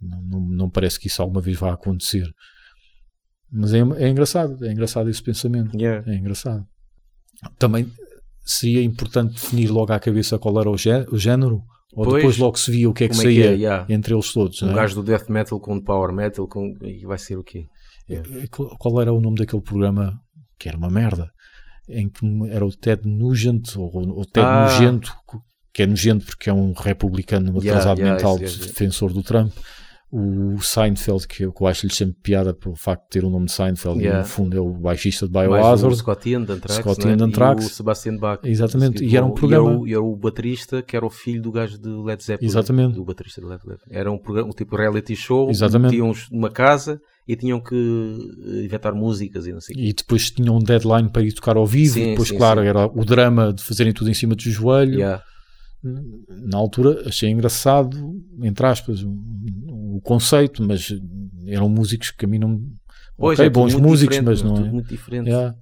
Não, 0.00 0.20
não, 0.20 0.40
não, 0.40 0.70
parece 0.70 0.98
que 0.98 1.06
isso 1.06 1.22
alguma 1.22 1.40
vez 1.40 1.56
vá 1.56 1.72
acontecer. 1.72 2.28
Mas 3.52 3.72
é, 3.72 3.78
é 3.78 4.08
engraçado, 4.08 4.64
é 4.66 4.72
engraçado 4.72 5.08
esse 5.08 5.22
pensamento. 5.22 5.76
Yeah. 5.76 6.10
É 6.10 6.16
engraçado. 6.16 6.66
Também 7.56 7.88
seria 8.44 8.82
importante 8.82 9.34
definir 9.34 9.70
logo 9.70 9.92
à 9.92 10.00
cabeça 10.00 10.38
qual 10.38 10.60
era 10.60 10.70
o, 10.70 10.76
gé 10.76 11.06
o 11.10 11.18
género, 11.18 11.62
ou 11.94 12.04
pois, 12.04 12.16
depois 12.16 12.38
logo 12.38 12.58
se 12.58 12.70
via 12.70 12.88
o 12.88 12.94
que 12.94 13.04
é 13.04 13.08
que 13.08 13.16
saía 13.16 13.44
é 13.44 13.48
que 13.48 13.54
é? 13.54 13.56
yeah. 13.56 13.86
entre 13.88 14.14
eles 14.14 14.32
todos. 14.32 14.62
Um 14.62 14.70
é? 14.70 14.74
gajo 14.74 14.96
do 14.96 15.02
death 15.02 15.28
metal 15.28 15.60
com 15.60 15.80
power 15.80 16.12
metal, 16.12 16.46
com... 16.48 16.74
e 16.82 17.04
vai 17.04 17.18
ser 17.18 17.36
o 17.36 17.44
quê? 17.44 17.66
Yeah. 18.08 18.28
É, 18.42 18.46
qual 18.48 19.00
era 19.00 19.12
o 19.12 19.20
nome 19.20 19.36
daquele 19.36 19.62
programa 19.62 20.18
que 20.58 20.68
era 20.68 20.76
uma 20.76 20.90
merda? 20.90 21.30
Em 21.88 22.08
que 22.08 22.24
era 22.50 22.64
o 22.64 22.70
Ted 22.70 23.02
Nugent, 23.06 23.76
ou 23.76 24.20
o 24.20 24.24
Ted 24.24 24.46
ah. 24.46 24.64
Nugento, 24.64 25.12
que 25.72 25.82
é 25.82 25.86
nojento 25.86 26.26
porque 26.26 26.48
é 26.48 26.52
um 26.52 26.72
republicano 26.72 27.58
atrasado 27.58 27.98
yeah, 27.98 28.14
mental, 28.14 28.38
defensor 28.38 29.12
do 29.12 29.22
Trump 29.22 29.52
o 30.14 30.60
Seinfeld, 30.60 31.26
que 31.26 31.42
eu, 31.42 31.54
acho-lhe 31.66 31.92
sempre 31.92 32.16
piada 32.22 32.52
pelo 32.52 32.76
facto 32.76 33.04
de 33.04 33.08
ter 33.08 33.24
o 33.24 33.30
nome 33.30 33.46
de 33.46 33.52
Seinfeld, 33.52 33.98
yeah. 33.98 34.18
e 34.18 34.22
no 34.22 34.28
fundo 34.28 34.54
é 34.54 34.60
o 34.60 34.68
baixista 34.68 35.26
de 35.26 35.32
Biohazard. 35.32 35.94
O 35.94 35.96
Scott 35.96 36.28
Ian 36.28 36.42
Anthrax, 36.42 36.74
Scott 36.74 37.08
Ian 37.08 37.16
Anthrax. 37.18 37.64
e 37.64 37.66
o 37.66 37.70
Sebastian 37.70 38.18
Bach. 38.18 38.40
Exatamente, 38.44 39.02
e 39.02 39.16
era 39.16 39.24
um 39.24 39.30
programa... 39.32 39.70
E 39.70 39.72
era, 39.72 39.78
o, 39.78 39.88
e 39.88 39.92
era, 39.94 40.02
o, 40.02 40.14
baterista 40.14 40.82
que 40.82 40.94
era 40.94 41.06
o 41.06 41.08
filho 41.08 41.40
do 41.40 41.50
gajo 41.50 41.78
de 41.78 41.88
Led 41.88 42.22
Zeppelin. 42.22 42.46
Exatamente. 42.46 42.94
Do 42.94 43.04
baterista 43.06 43.40
de 43.40 43.46
Led 43.46 43.62
Zeppelin. 43.62 43.78
Era 43.90 44.12
um, 44.12 44.18
programa, 44.18 44.48
um 44.48 44.52
tipo 44.52 44.76
reality 44.76 45.16
show, 45.16 45.48
Exatamente. 45.48 45.92
tinham 45.92 46.12
numa 46.30 46.50
casa 46.50 47.00
e 47.26 47.34
tinham 47.34 47.58
que 47.58 47.74
inventar 48.64 48.92
músicas 48.92 49.46
e 49.46 49.52
não 49.52 49.60
sei 49.62 49.74
E 49.78 49.94
depois 49.94 50.30
tinham 50.30 50.56
um 50.56 50.58
deadline 50.58 51.08
para 51.08 51.22
ir 51.22 51.32
tocar 51.32 51.56
ao 51.56 51.66
vivo, 51.66 51.94
sim, 51.94 52.10
depois 52.10 52.28
sim, 52.28 52.36
claro, 52.36 52.60
sim. 52.60 52.66
era 52.66 52.86
o 52.86 53.02
drama 53.02 53.50
de 53.50 53.64
fazerem 53.64 53.94
tudo 53.94 54.10
em 54.10 54.14
cima 54.14 54.34
do 54.34 54.42
joelho. 54.42 54.98
Yeah 54.98 55.22
na 55.82 56.56
altura 56.56 57.08
achei 57.08 57.30
engraçado, 57.30 58.14
entre 58.40 58.66
aspas, 58.66 59.02
o 59.02 60.00
conceito, 60.02 60.62
mas 60.62 60.88
eram 61.46 61.68
músicos 61.68 62.10
que 62.10 62.24
a 62.24 62.28
mim 62.28 62.38
não. 62.38 62.62
Pois, 63.16 63.38
ok, 63.38 63.46
é 63.46 63.50
bons 63.50 63.74
músicos, 63.74 64.18
mas 64.20 64.42
não 64.42 64.56
é. 64.56 64.70
muito 64.70 64.88
diferente. 64.88 65.28
Yeah. 65.28 65.56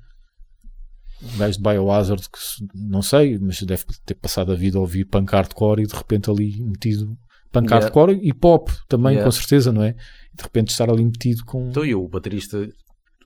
Um 1.23 1.39
gajo 1.39 1.57
de 1.57 1.63
Biohazard 1.63 2.23
que 2.23 2.39
não 2.75 3.03
sei, 3.03 3.39
mas 3.39 3.63
deve 3.63 3.85
ter 4.07 4.15
passado 4.15 4.53
a 4.53 4.55
vida 4.55 4.79
a 4.79 4.81
ouvir 4.81 5.05
punk 5.05 5.33
hardcore 5.33 5.83
e 5.83 5.87
de 5.87 5.95
repente 5.95 6.31
ali 6.31 6.63
metido 6.63 7.17
punk 7.53 7.67
yeah. 7.67 7.85
hardcore 7.85 8.19
e 8.23 8.33
pop 8.33 8.71
também, 8.89 9.13
yeah. 9.13 9.25
com 9.25 9.31
certeza, 9.31 9.73
não 9.73 9.83
é? 9.83 9.93
De 9.93 10.43
repente 10.43 10.71
estar 10.71 10.89
ali 10.89 11.05
metido 11.05 11.45
com. 11.45 11.69
Então 11.69 11.85
eu, 11.85 12.03
o 12.03 12.09
baterista 12.09 12.69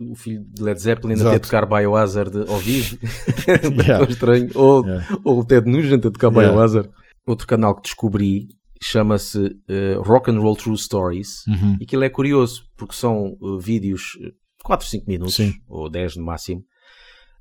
o 0.01 0.15
filho 0.15 0.45
de 0.45 0.63
Led 0.63 0.81
Zeppelin 0.81 1.15
a 1.21 1.31
ter 1.31 1.41
tocar 1.41 1.67
Biohazard 1.67 2.45
ao 2.49 2.59
vivo, 2.59 2.99
yeah. 3.81 4.05
estranho, 4.09 4.51
ou, 4.55 4.85
yeah. 4.85 5.19
ou 5.25 5.41
o 5.41 5.45
Ted 5.45 5.71
Nugent 5.71 6.05
a 6.05 6.11
tocar 6.11 6.33
yeah. 6.33 6.53
Biohazard. 6.53 6.91
Outro 7.27 7.47
canal 7.47 7.75
que 7.77 7.83
descobri 7.83 8.49
chama-se 8.83 9.39
uh, 9.39 10.03
Rock 10.03 10.31
and 10.31 10.41
Roll 10.41 10.57
True 10.57 10.77
Stories 10.77 11.47
uhum. 11.47 11.77
e 11.81 11.85
aquilo 11.85 12.05
é 12.05 12.11
curioso 12.11 12.65
porque 12.77 12.95
são 12.95 13.35
uh, 13.41 13.59
vídeos 13.59 14.19
4, 14.63 14.87
5 14.87 15.05
minutos 15.09 15.37
Sim. 15.37 15.55
ou 15.67 15.89
10 15.89 16.17
no 16.17 16.25
máximo 16.25 16.63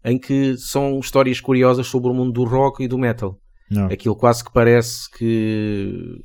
em 0.04 0.18
que 0.18 0.58
são 0.58 1.00
histórias 1.00 1.40
curiosas 1.40 1.88
sobre 1.88 2.12
o 2.12 2.14
mundo 2.14 2.34
do 2.34 2.44
rock 2.44 2.84
e 2.84 2.88
do 2.88 2.98
metal. 2.98 3.40
Não. 3.70 3.86
Aquilo 3.86 4.16
quase 4.16 4.44
que 4.44 4.52
parece 4.52 5.10
que, 5.12 6.20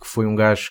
que 0.00 0.06
foi 0.06 0.26
um 0.26 0.34
gajo 0.34 0.70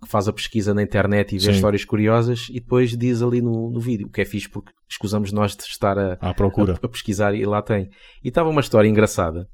que 0.00 0.08
faz 0.08 0.28
a 0.28 0.32
pesquisa 0.32 0.72
na 0.72 0.82
internet 0.82 1.34
e 1.34 1.38
vê 1.38 1.46
Sim. 1.46 1.50
histórias 1.50 1.84
curiosas 1.84 2.46
e 2.50 2.60
depois 2.60 2.96
diz 2.96 3.22
ali 3.22 3.42
no, 3.42 3.70
no 3.70 3.80
vídeo, 3.80 4.06
o 4.06 4.10
que 4.10 4.20
é 4.20 4.24
fixe 4.24 4.48
porque 4.48 4.72
escusamos 4.88 5.32
nós 5.32 5.56
de 5.56 5.64
estar 5.64 5.98
a, 5.98 6.12
à 6.20 6.32
procura. 6.32 6.74
A, 6.74 6.86
a 6.86 6.88
pesquisar 6.88 7.34
e 7.34 7.44
lá 7.44 7.60
tem. 7.62 7.88
E 8.22 8.28
estava 8.28 8.48
uma 8.48 8.60
história 8.60 8.88
engraçada 8.88 9.46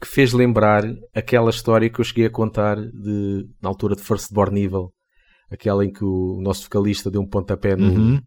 que 0.00 0.08
fez 0.08 0.32
lembrar 0.32 0.84
aquela 1.14 1.50
história 1.50 1.88
que 1.88 1.98
eu 1.98 2.04
cheguei 2.04 2.26
a 2.26 2.30
contar 2.30 2.76
de, 2.76 3.46
na 3.62 3.68
altura 3.68 3.96
de 3.96 4.02
First 4.02 4.32
Born 4.32 4.60
Evil, 4.60 4.92
aquela 5.50 5.84
em 5.84 5.90
que 5.90 6.04
o 6.04 6.40
nosso 6.42 6.64
vocalista 6.64 7.10
deu 7.10 7.22
um 7.22 7.28
pontapé 7.28 7.74
no, 7.74 7.92
uhum. 7.92 8.20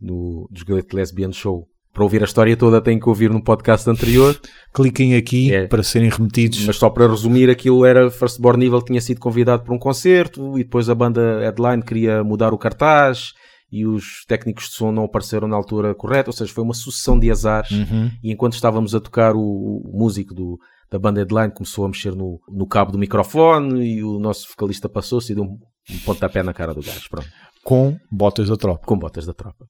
no 0.00 0.48
Desgalete 0.50 0.94
Lesbian 0.94 1.32
Show. 1.32 1.66
Para 1.98 2.04
ouvir 2.04 2.22
a 2.22 2.26
história 2.26 2.56
toda 2.56 2.80
têm 2.80 2.96
que 2.96 3.08
ouvir 3.08 3.28
no 3.28 3.42
podcast 3.42 3.90
anterior. 3.90 4.40
Cliquem 4.72 5.16
aqui 5.16 5.52
é. 5.52 5.66
para 5.66 5.82
serem 5.82 6.08
remetidos. 6.08 6.64
Mas 6.64 6.76
só 6.76 6.88
para 6.88 7.08
resumir, 7.08 7.50
aquilo 7.50 7.84
era 7.84 8.08
Firstborn 8.08 8.64
Evil 8.64 8.80
tinha 8.82 9.00
sido 9.00 9.18
convidado 9.18 9.64
para 9.64 9.74
um 9.74 9.78
concerto 9.80 10.56
e 10.56 10.62
depois 10.62 10.88
a 10.88 10.94
banda 10.94 11.40
Headline 11.40 11.82
queria 11.82 12.22
mudar 12.22 12.54
o 12.54 12.56
cartaz 12.56 13.32
e 13.72 13.84
os 13.84 14.24
técnicos 14.28 14.68
de 14.68 14.76
som 14.76 14.92
não 14.92 15.06
apareceram 15.06 15.48
na 15.48 15.56
altura 15.56 15.92
correta, 15.92 16.30
ou 16.30 16.32
seja, 16.32 16.52
foi 16.52 16.62
uma 16.62 16.72
sucessão 16.72 17.18
de 17.18 17.32
azares 17.32 17.72
uhum. 17.72 18.12
e 18.22 18.30
enquanto 18.30 18.52
estávamos 18.52 18.94
a 18.94 19.00
tocar 19.00 19.34
o, 19.34 19.40
o 19.40 19.90
músico 19.92 20.32
do, 20.32 20.56
da 20.88 21.00
banda 21.00 21.18
Headline 21.18 21.52
começou 21.52 21.84
a 21.84 21.88
mexer 21.88 22.14
no, 22.14 22.40
no 22.48 22.66
cabo 22.68 22.92
do 22.92 22.98
microfone 22.98 23.84
e 23.84 24.04
o 24.04 24.20
nosso 24.20 24.46
vocalista 24.48 24.88
passou-se 24.88 25.32
e 25.32 25.34
deu 25.34 25.42
um, 25.42 25.58
um 25.90 25.98
pontapé 26.04 26.44
na 26.44 26.54
cara 26.54 26.72
do 26.72 26.80
gajo, 26.80 27.10
pronto. 27.10 27.28
Com 27.64 27.98
botas 28.08 28.48
da 28.48 28.56
tropa. 28.56 28.86
Com 28.86 28.96
botas 28.96 29.26
da 29.26 29.34
tropa. 29.34 29.66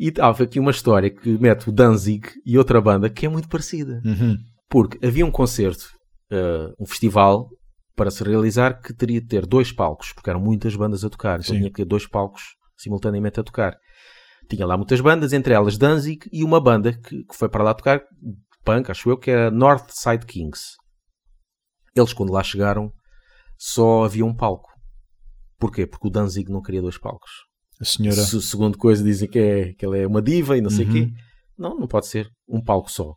E 0.00 0.10
há 0.18 0.30
aqui 0.30 0.58
uma 0.58 0.70
história 0.70 1.10
que 1.10 1.36
mete 1.38 1.68
o 1.68 1.72
Danzig 1.72 2.26
e 2.46 2.56
outra 2.56 2.80
banda 2.80 3.10
que 3.10 3.26
é 3.26 3.28
muito 3.28 3.50
parecida. 3.50 4.00
Uhum. 4.02 4.34
Porque 4.66 5.06
havia 5.06 5.26
um 5.26 5.30
concerto, 5.30 5.90
uh, 6.32 6.74
um 6.80 6.86
festival, 6.86 7.50
para 7.94 8.10
se 8.10 8.24
realizar 8.24 8.80
que 8.80 8.94
teria 8.94 9.20
de 9.20 9.26
ter 9.26 9.44
dois 9.44 9.70
palcos, 9.70 10.14
porque 10.14 10.30
eram 10.30 10.40
muitas 10.40 10.74
bandas 10.74 11.04
a 11.04 11.10
tocar. 11.10 11.40
Então 11.40 11.52
Sim. 11.52 11.58
tinha 11.58 11.68
que 11.68 11.76
ter 11.76 11.84
dois 11.84 12.06
palcos 12.06 12.54
simultaneamente 12.78 13.40
a 13.40 13.42
tocar. 13.42 13.76
Tinha 14.48 14.66
lá 14.66 14.74
muitas 14.74 15.02
bandas, 15.02 15.34
entre 15.34 15.52
elas 15.52 15.76
Danzig 15.76 16.26
e 16.32 16.42
uma 16.42 16.62
banda 16.62 16.94
que, 16.94 17.22
que 17.22 17.36
foi 17.36 17.50
para 17.50 17.62
lá 17.62 17.74
tocar, 17.74 18.00
punk, 18.64 18.90
acho 18.90 19.10
eu, 19.10 19.18
que 19.18 19.30
era 19.30 19.50
Northside 19.50 20.24
Kings. 20.24 20.76
Eles, 21.94 22.14
quando 22.14 22.32
lá 22.32 22.42
chegaram, 22.42 22.90
só 23.58 24.04
havia 24.04 24.24
um 24.24 24.34
palco. 24.34 24.70
Porquê? 25.58 25.86
Porque 25.86 26.08
o 26.08 26.10
Danzig 26.10 26.50
não 26.50 26.62
queria 26.62 26.80
dois 26.80 26.96
palcos. 26.96 27.49
A 27.80 27.84
senhora. 27.84 28.16
Se, 28.16 28.40
segundo 28.42 28.76
coisa 28.76 29.02
dizem 29.02 29.28
que, 29.28 29.38
é, 29.38 29.72
que 29.72 29.84
ela 29.84 29.96
é 29.96 30.06
uma 30.06 30.20
diva 30.20 30.56
e 30.56 30.60
não 30.60 30.70
sei 30.70 30.84
o 30.84 30.88
uhum. 30.88 30.94
quê. 30.94 31.12
Não, 31.58 31.78
não 31.78 31.86
pode 31.86 32.06
ser. 32.06 32.28
Um 32.48 32.62
palco 32.62 32.90
só. 32.90 33.14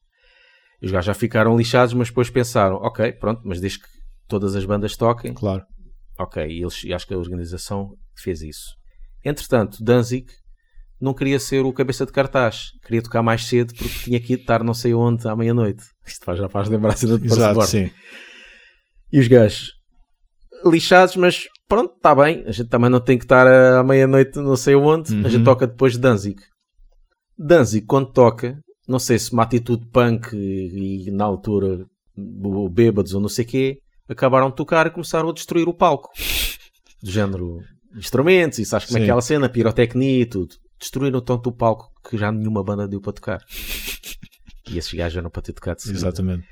Os 0.81 0.91
gajos 0.91 1.05
já 1.05 1.13
ficaram 1.13 1.57
lixados, 1.57 1.93
mas 1.93 2.09
depois 2.09 2.29
pensaram, 2.29 2.75
ok, 2.75 3.13
pronto, 3.13 3.41
mas 3.45 3.59
desde 3.59 3.79
que 3.79 3.87
todas 4.27 4.55
as 4.55 4.65
bandas 4.65 4.97
toquem. 4.97 5.33
Claro. 5.33 5.63
Ok, 6.19 6.45
e 6.45 6.61
eles, 6.61 6.83
e 6.83 6.93
acho 6.93 7.07
que 7.07 7.13
a 7.13 7.17
organização 7.17 7.95
fez 8.17 8.41
isso. 8.41 8.75
Entretanto, 9.23 9.83
Danzig 9.83 10.25
não 10.99 11.13
queria 11.13 11.39
ser 11.39 11.65
o 11.65 11.73
cabeça 11.73 12.05
de 12.05 12.11
cartaz. 12.11 12.71
Queria 12.85 13.01
tocar 13.01 13.23
mais 13.23 13.45
cedo 13.45 13.73
porque 13.73 13.99
tinha 14.03 14.19
que 14.19 14.33
estar 14.33 14.63
não 14.63 14.73
sei 14.73 14.93
onde 14.93 15.27
à 15.27 15.35
meia-noite. 15.35 15.83
Isto 16.05 16.35
já 16.35 16.49
faz 16.49 16.69
lembrar 16.69 16.93
a 16.93 16.95
cena 16.95 17.17
de 17.17 17.25
Exato, 17.27 17.61
sim. 17.63 17.91
E 19.11 19.19
os 19.19 19.27
gajos 19.27 19.71
lixados, 20.65 21.15
mas 21.15 21.45
pronto, 21.73 21.95
está 21.95 22.13
bem. 22.13 22.43
A 22.45 22.51
gente 22.51 22.69
também 22.69 22.89
não 22.89 22.99
tem 22.99 23.17
que 23.17 23.25
estar 23.25 23.47
à 23.47 23.83
meia-noite 23.83 24.37
não 24.39 24.55
sei 24.55 24.75
onde. 24.75 25.13
Uhum. 25.13 25.25
A 25.25 25.29
gente 25.29 25.43
toca 25.43 25.65
depois 25.65 25.93
de 25.93 25.99
Danzig. 25.99 26.39
Danzig, 27.37 27.85
quando 27.85 28.11
toca, 28.11 28.59
não 28.87 28.99
sei 28.99 29.17
se 29.17 29.33
uma 29.33 29.43
atitude 29.43 29.87
punk 29.87 30.35
e, 30.35 31.07
e 31.07 31.11
na 31.11 31.25
altura 31.25 31.85
bêbados 32.71 33.15
ou 33.15 33.21
não 33.21 33.27
sei 33.27 33.43
o 33.43 33.47
quê, 33.47 33.79
acabaram 34.07 34.49
de 34.49 34.55
tocar 34.55 34.85
e 34.85 34.91
começaram 34.91 35.29
a 35.29 35.33
destruir 35.33 35.67
o 35.67 35.73
palco. 35.73 36.11
Do 37.01 37.09
género 37.09 37.59
instrumentos, 37.95 38.59
e 38.59 38.65
sabes 38.65 38.87
como 38.87 38.97
Sim. 38.97 39.01
é 39.01 39.05
aquela 39.05 39.21
cena, 39.21 39.49
pirotecnia 39.49 40.21
e 40.21 40.25
tudo. 40.25 40.55
Destruíram 40.79 41.21
tanto 41.21 41.49
o 41.49 41.51
palco 41.51 41.91
que 42.07 42.17
já 42.17 42.31
nenhuma 42.31 42.63
banda 42.63 42.87
deu 42.87 43.01
para 43.01 43.13
tocar. 43.13 43.43
E 44.69 44.77
esses 44.77 44.93
gajos 44.93 45.17
eram 45.17 45.29
para 45.29 45.41
ter 45.41 45.53
tocado 45.53 45.79
Exatamente. 45.87 46.47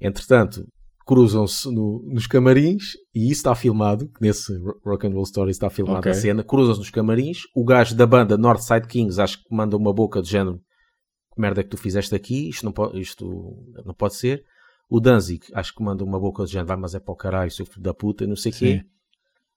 Entretanto, 0.00 0.66
cruzam-se 1.08 1.72
no, 1.72 2.02
nos 2.04 2.26
camarins 2.26 2.92
e 3.14 3.30
isso 3.30 3.40
está 3.40 3.54
filmado, 3.54 4.10
nesse 4.20 4.52
Rock 4.84 5.06
and 5.06 5.14
Roll 5.14 5.22
Story 5.22 5.50
está 5.50 5.70
filmada 5.70 6.00
okay. 6.00 6.12
a 6.12 6.14
cena, 6.14 6.44
cruzam-se 6.44 6.80
nos 6.80 6.90
camarins, 6.90 7.44
o 7.56 7.64
gajo 7.64 7.96
da 7.96 8.06
banda 8.06 8.36
Northside 8.36 8.86
Kings 8.86 9.18
acho 9.18 9.38
que 9.38 9.44
manda 9.50 9.74
uma 9.74 9.90
boca 9.90 10.20
de 10.20 10.28
género 10.28 10.60
que 11.34 11.40
merda 11.40 11.62
é 11.62 11.64
que 11.64 11.70
tu 11.70 11.78
fizeste 11.78 12.14
aqui, 12.14 12.50
isto 12.50 12.62
não 12.62 12.72
pode, 12.72 13.00
isto 13.00 13.56
não 13.86 13.94
pode 13.94 14.16
ser. 14.16 14.44
O 14.90 15.00
Danzig 15.00 15.46
acho 15.54 15.74
que 15.74 15.82
manda 15.82 16.04
uma 16.04 16.20
boca 16.20 16.44
de 16.44 16.52
género, 16.52 16.68
vai 16.68 16.76
mas 16.76 16.94
é 16.94 17.00
para 17.00 17.12
o 17.12 17.16
caralho, 17.16 17.50
seu 17.50 17.64
filho 17.64 17.80
da 17.80 17.94
puta, 17.94 18.26
não 18.26 18.36
sei 18.36 18.52
o 18.52 18.54
quê. 18.54 18.84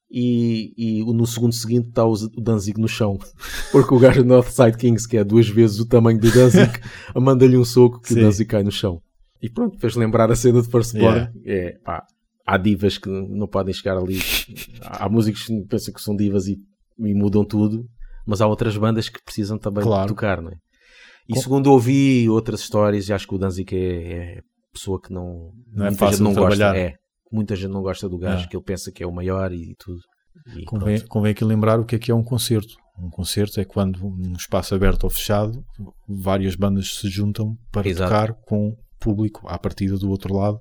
E, 0.10 0.74
e 0.78 1.04
no 1.14 1.28
segundo 1.28 1.54
seguinte 1.54 1.90
está 1.90 2.06
o 2.06 2.16
Danzig 2.42 2.80
no 2.80 2.88
chão, 2.88 3.20
porque 3.74 3.94
o 3.94 4.00
gajo 4.00 4.24
Northside 4.24 4.78
Kings, 4.78 5.06
que 5.06 5.18
é 5.18 5.24
duas 5.24 5.50
vezes 5.50 5.80
o 5.80 5.86
tamanho 5.86 6.20
do 6.20 6.32
Danzig, 6.32 6.72
manda-lhe 7.16 7.58
um 7.58 7.66
soco 7.66 8.00
que 8.00 8.14
Sim. 8.14 8.20
o 8.20 8.24
Danzig 8.24 8.48
cai 8.48 8.64
no 8.64 8.72
chão. 8.72 9.02
E 9.42 9.50
pronto, 9.50 9.80
fez 9.80 9.96
lembrar 9.96 10.32
a 10.32 10.36
cena 10.36 10.62
de 10.62 10.70
Firstborn. 10.70 11.18
Yeah. 11.18 11.34
É, 11.46 11.78
pá, 11.84 12.06
há 12.46 12.58
divas 12.58 12.98
que 12.98 13.10
não 13.10 13.48
podem 13.48 13.74
chegar 13.74 13.98
ali. 13.98 14.20
Há 14.82 15.10
músicos 15.10 15.46
que 15.46 15.62
pensam 15.68 15.94
que 15.94 16.02
são 16.02 16.16
divas 16.16 16.48
e, 16.48 16.58
e 17.00 17.14
mudam 17.14 17.44
tudo, 17.44 17.86
mas 18.26 18.42
há 18.42 18.48
outras 18.48 18.78
bandas 18.78 19.10
que 19.10 19.22
precisam 19.24 19.58
também 19.58 19.84
claro. 19.84 20.08
tocar, 20.10 20.42
não 20.42 20.52
é? 20.52 20.56
E 21.30 21.40
segundo 21.40 21.68
ouvi 21.72 22.28
outras 22.30 22.60
histórias, 22.62 23.10
acho 23.10 23.28
que 23.28 23.36
o 23.36 23.38
Danzig 23.38 23.74
é, 23.76 24.14
é 24.38 24.42
pessoa 24.74 25.00
que 25.02 25.14
não, 25.14 25.52
Não 25.72 25.86
é 25.86 25.92
fácil 25.94 26.24
não 26.24 26.32
de 26.34 26.40
gosta. 26.40 26.56
trabalhar. 26.58 26.78
É, 26.80 26.94
muita 27.32 27.56
gente 27.56 27.72
não 27.72 27.82
gosta 27.82 28.10
do 28.10 28.18
gajo, 28.18 28.46
É. 28.46 28.48
que 28.48 28.56
ele 28.56 28.64
pensa 28.64 28.92
que 28.92 29.02
é 29.04 29.08
o 29.08 29.12
maior 29.14 29.52
e 29.54 29.74
tudo. 29.80 30.00
E 30.58 30.64
Convém, 30.66 30.98
pronto. 30.98 31.10
convém 31.10 31.32
aqui 31.32 31.44
lembrar 31.46 31.80
o 31.80 31.86
que 31.86 31.96
é 31.96 32.00
que 32.00 32.12
é 32.12 32.16
um 32.16 32.24
concerto. 32.24 32.76
Um 32.98 33.10
concerto 33.10 33.60
é 33.60 33.66
quando 33.66 34.00
num 34.00 34.34
espaço 34.34 34.76
aberto 34.76 35.04
ou 35.06 35.10
fechado 35.10 35.64
várias 36.08 36.56
bandas 36.56 36.96
se 36.96 37.10
juntam 37.10 37.56
para 37.72 37.88
Exato. 37.88 38.10
tocar 38.10 38.34
com 38.46 38.76
público 39.02 39.46
à 39.50 39.58
partida 39.60 39.98
do 39.98 40.10
outro 40.10 40.34
lado 40.34 40.60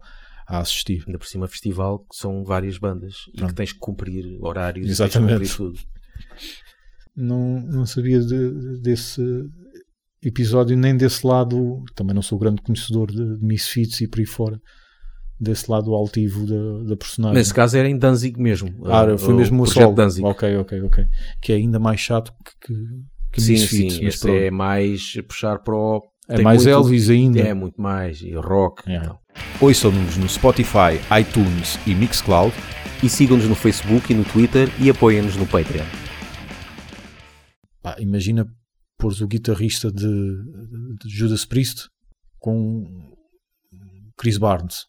a 0.48 0.58
assistir. 0.58 1.04
Ainda 1.06 1.18
por 1.18 1.26
cima, 1.28 1.46
festival 1.46 2.00
que 2.00 2.16
são 2.16 2.42
várias 2.44 2.76
bandas 2.78 3.14
e 3.28 3.32
que 3.32 3.36
Pronto. 3.38 3.54
tens 3.54 3.72
que 3.72 3.78
cumprir 3.78 4.24
horários, 4.40 4.88
Exatamente. 4.90 5.38
tens 5.38 5.52
que 5.52 5.56
cumprir 5.58 5.76
tudo. 5.78 5.88
Não, 7.16 7.60
não 7.60 7.86
sabia 7.86 8.20
de- 8.20 8.80
desse 8.80 9.22
episódio 10.22 10.76
nem 10.76 10.96
desse 10.96 11.26
lado. 11.26 11.82
Também 11.94 12.14
não 12.14 12.22
sou 12.22 12.38
grande 12.38 12.62
conhecedor 12.62 13.10
de, 13.10 13.38
de 13.38 13.44
Misfits 13.44 14.00
e 14.00 14.08
por 14.08 14.20
aí 14.20 14.26
fora. 14.26 14.60
Desse 15.38 15.70
lado 15.70 15.94
altivo 15.94 16.44
da, 16.46 16.88
da 16.90 16.96
personagem. 16.96 17.36
Nesse 17.38 17.54
caso 17.54 17.76
era 17.76 17.88
em 17.88 17.96
Danzig 17.96 18.38
mesmo. 18.38 18.68
Ah, 18.86 19.16
foi 19.16 19.32
mesmo 19.34 19.62
o 19.62 19.66
solo. 19.66 19.94
Danzig. 19.94 20.24
Ok, 20.26 20.56
ok, 20.56 20.82
ok. 20.82 21.04
Que 21.40 21.52
é 21.52 21.56
ainda 21.56 21.78
mais 21.78 21.98
chato 21.98 22.30
que, 22.44 22.74
que, 22.74 22.84
que 23.32 23.40
Sim, 23.40 23.52
Misfits. 23.52 23.94
sim, 23.94 24.04
mas 24.04 24.14
esse 24.14 24.20
pronto. 24.26 24.36
é 24.38 24.50
mais 24.50 25.14
puxar 25.26 25.58
para 25.60 25.74
o... 25.74 26.02
É 26.30 26.36
tem 26.36 26.44
mais 26.44 26.64
muito- 26.64 26.70
Elvis 26.74 27.10
ainda. 27.10 27.40
É, 27.40 27.52
muito 27.54 27.80
mais. 27.80 28.20
E 28.22 28.32
rock. 28.34 28.90
É. 28.90 29.02
Ouçam-nos 29.60 30.16
no 30.16 30.28
Spotify, 30.28 31.00
iTunes 31.20 31.78
e 31.86 31.94
Mixcloud. 31.94 32.54
E 33.02 33.08
sigam-nos 33.08 33.46
no 33.46 33.54
Facebook 33.54 34.12
e 34.12 34.16
no 34.16 34.24
Twitter 34.24 34.68
e 34.78 34.90
apoiem-nos 34.90 35.34
no 35.36 35.46
Patreon. 35.46 35.84
Pá, 37.82 37.96
imagina 37.98 38.46
pôres 38.98 39.20
o 39.22 39.26
guitarrista 39.26 39.90
de, 39.90 40.04
de 41.02 41.08
Judas 41.08 41.46
Priest 41.46 41.88
com 42.38 42.84
Chris 44.18 44.36
Barnes. 44.36 44.84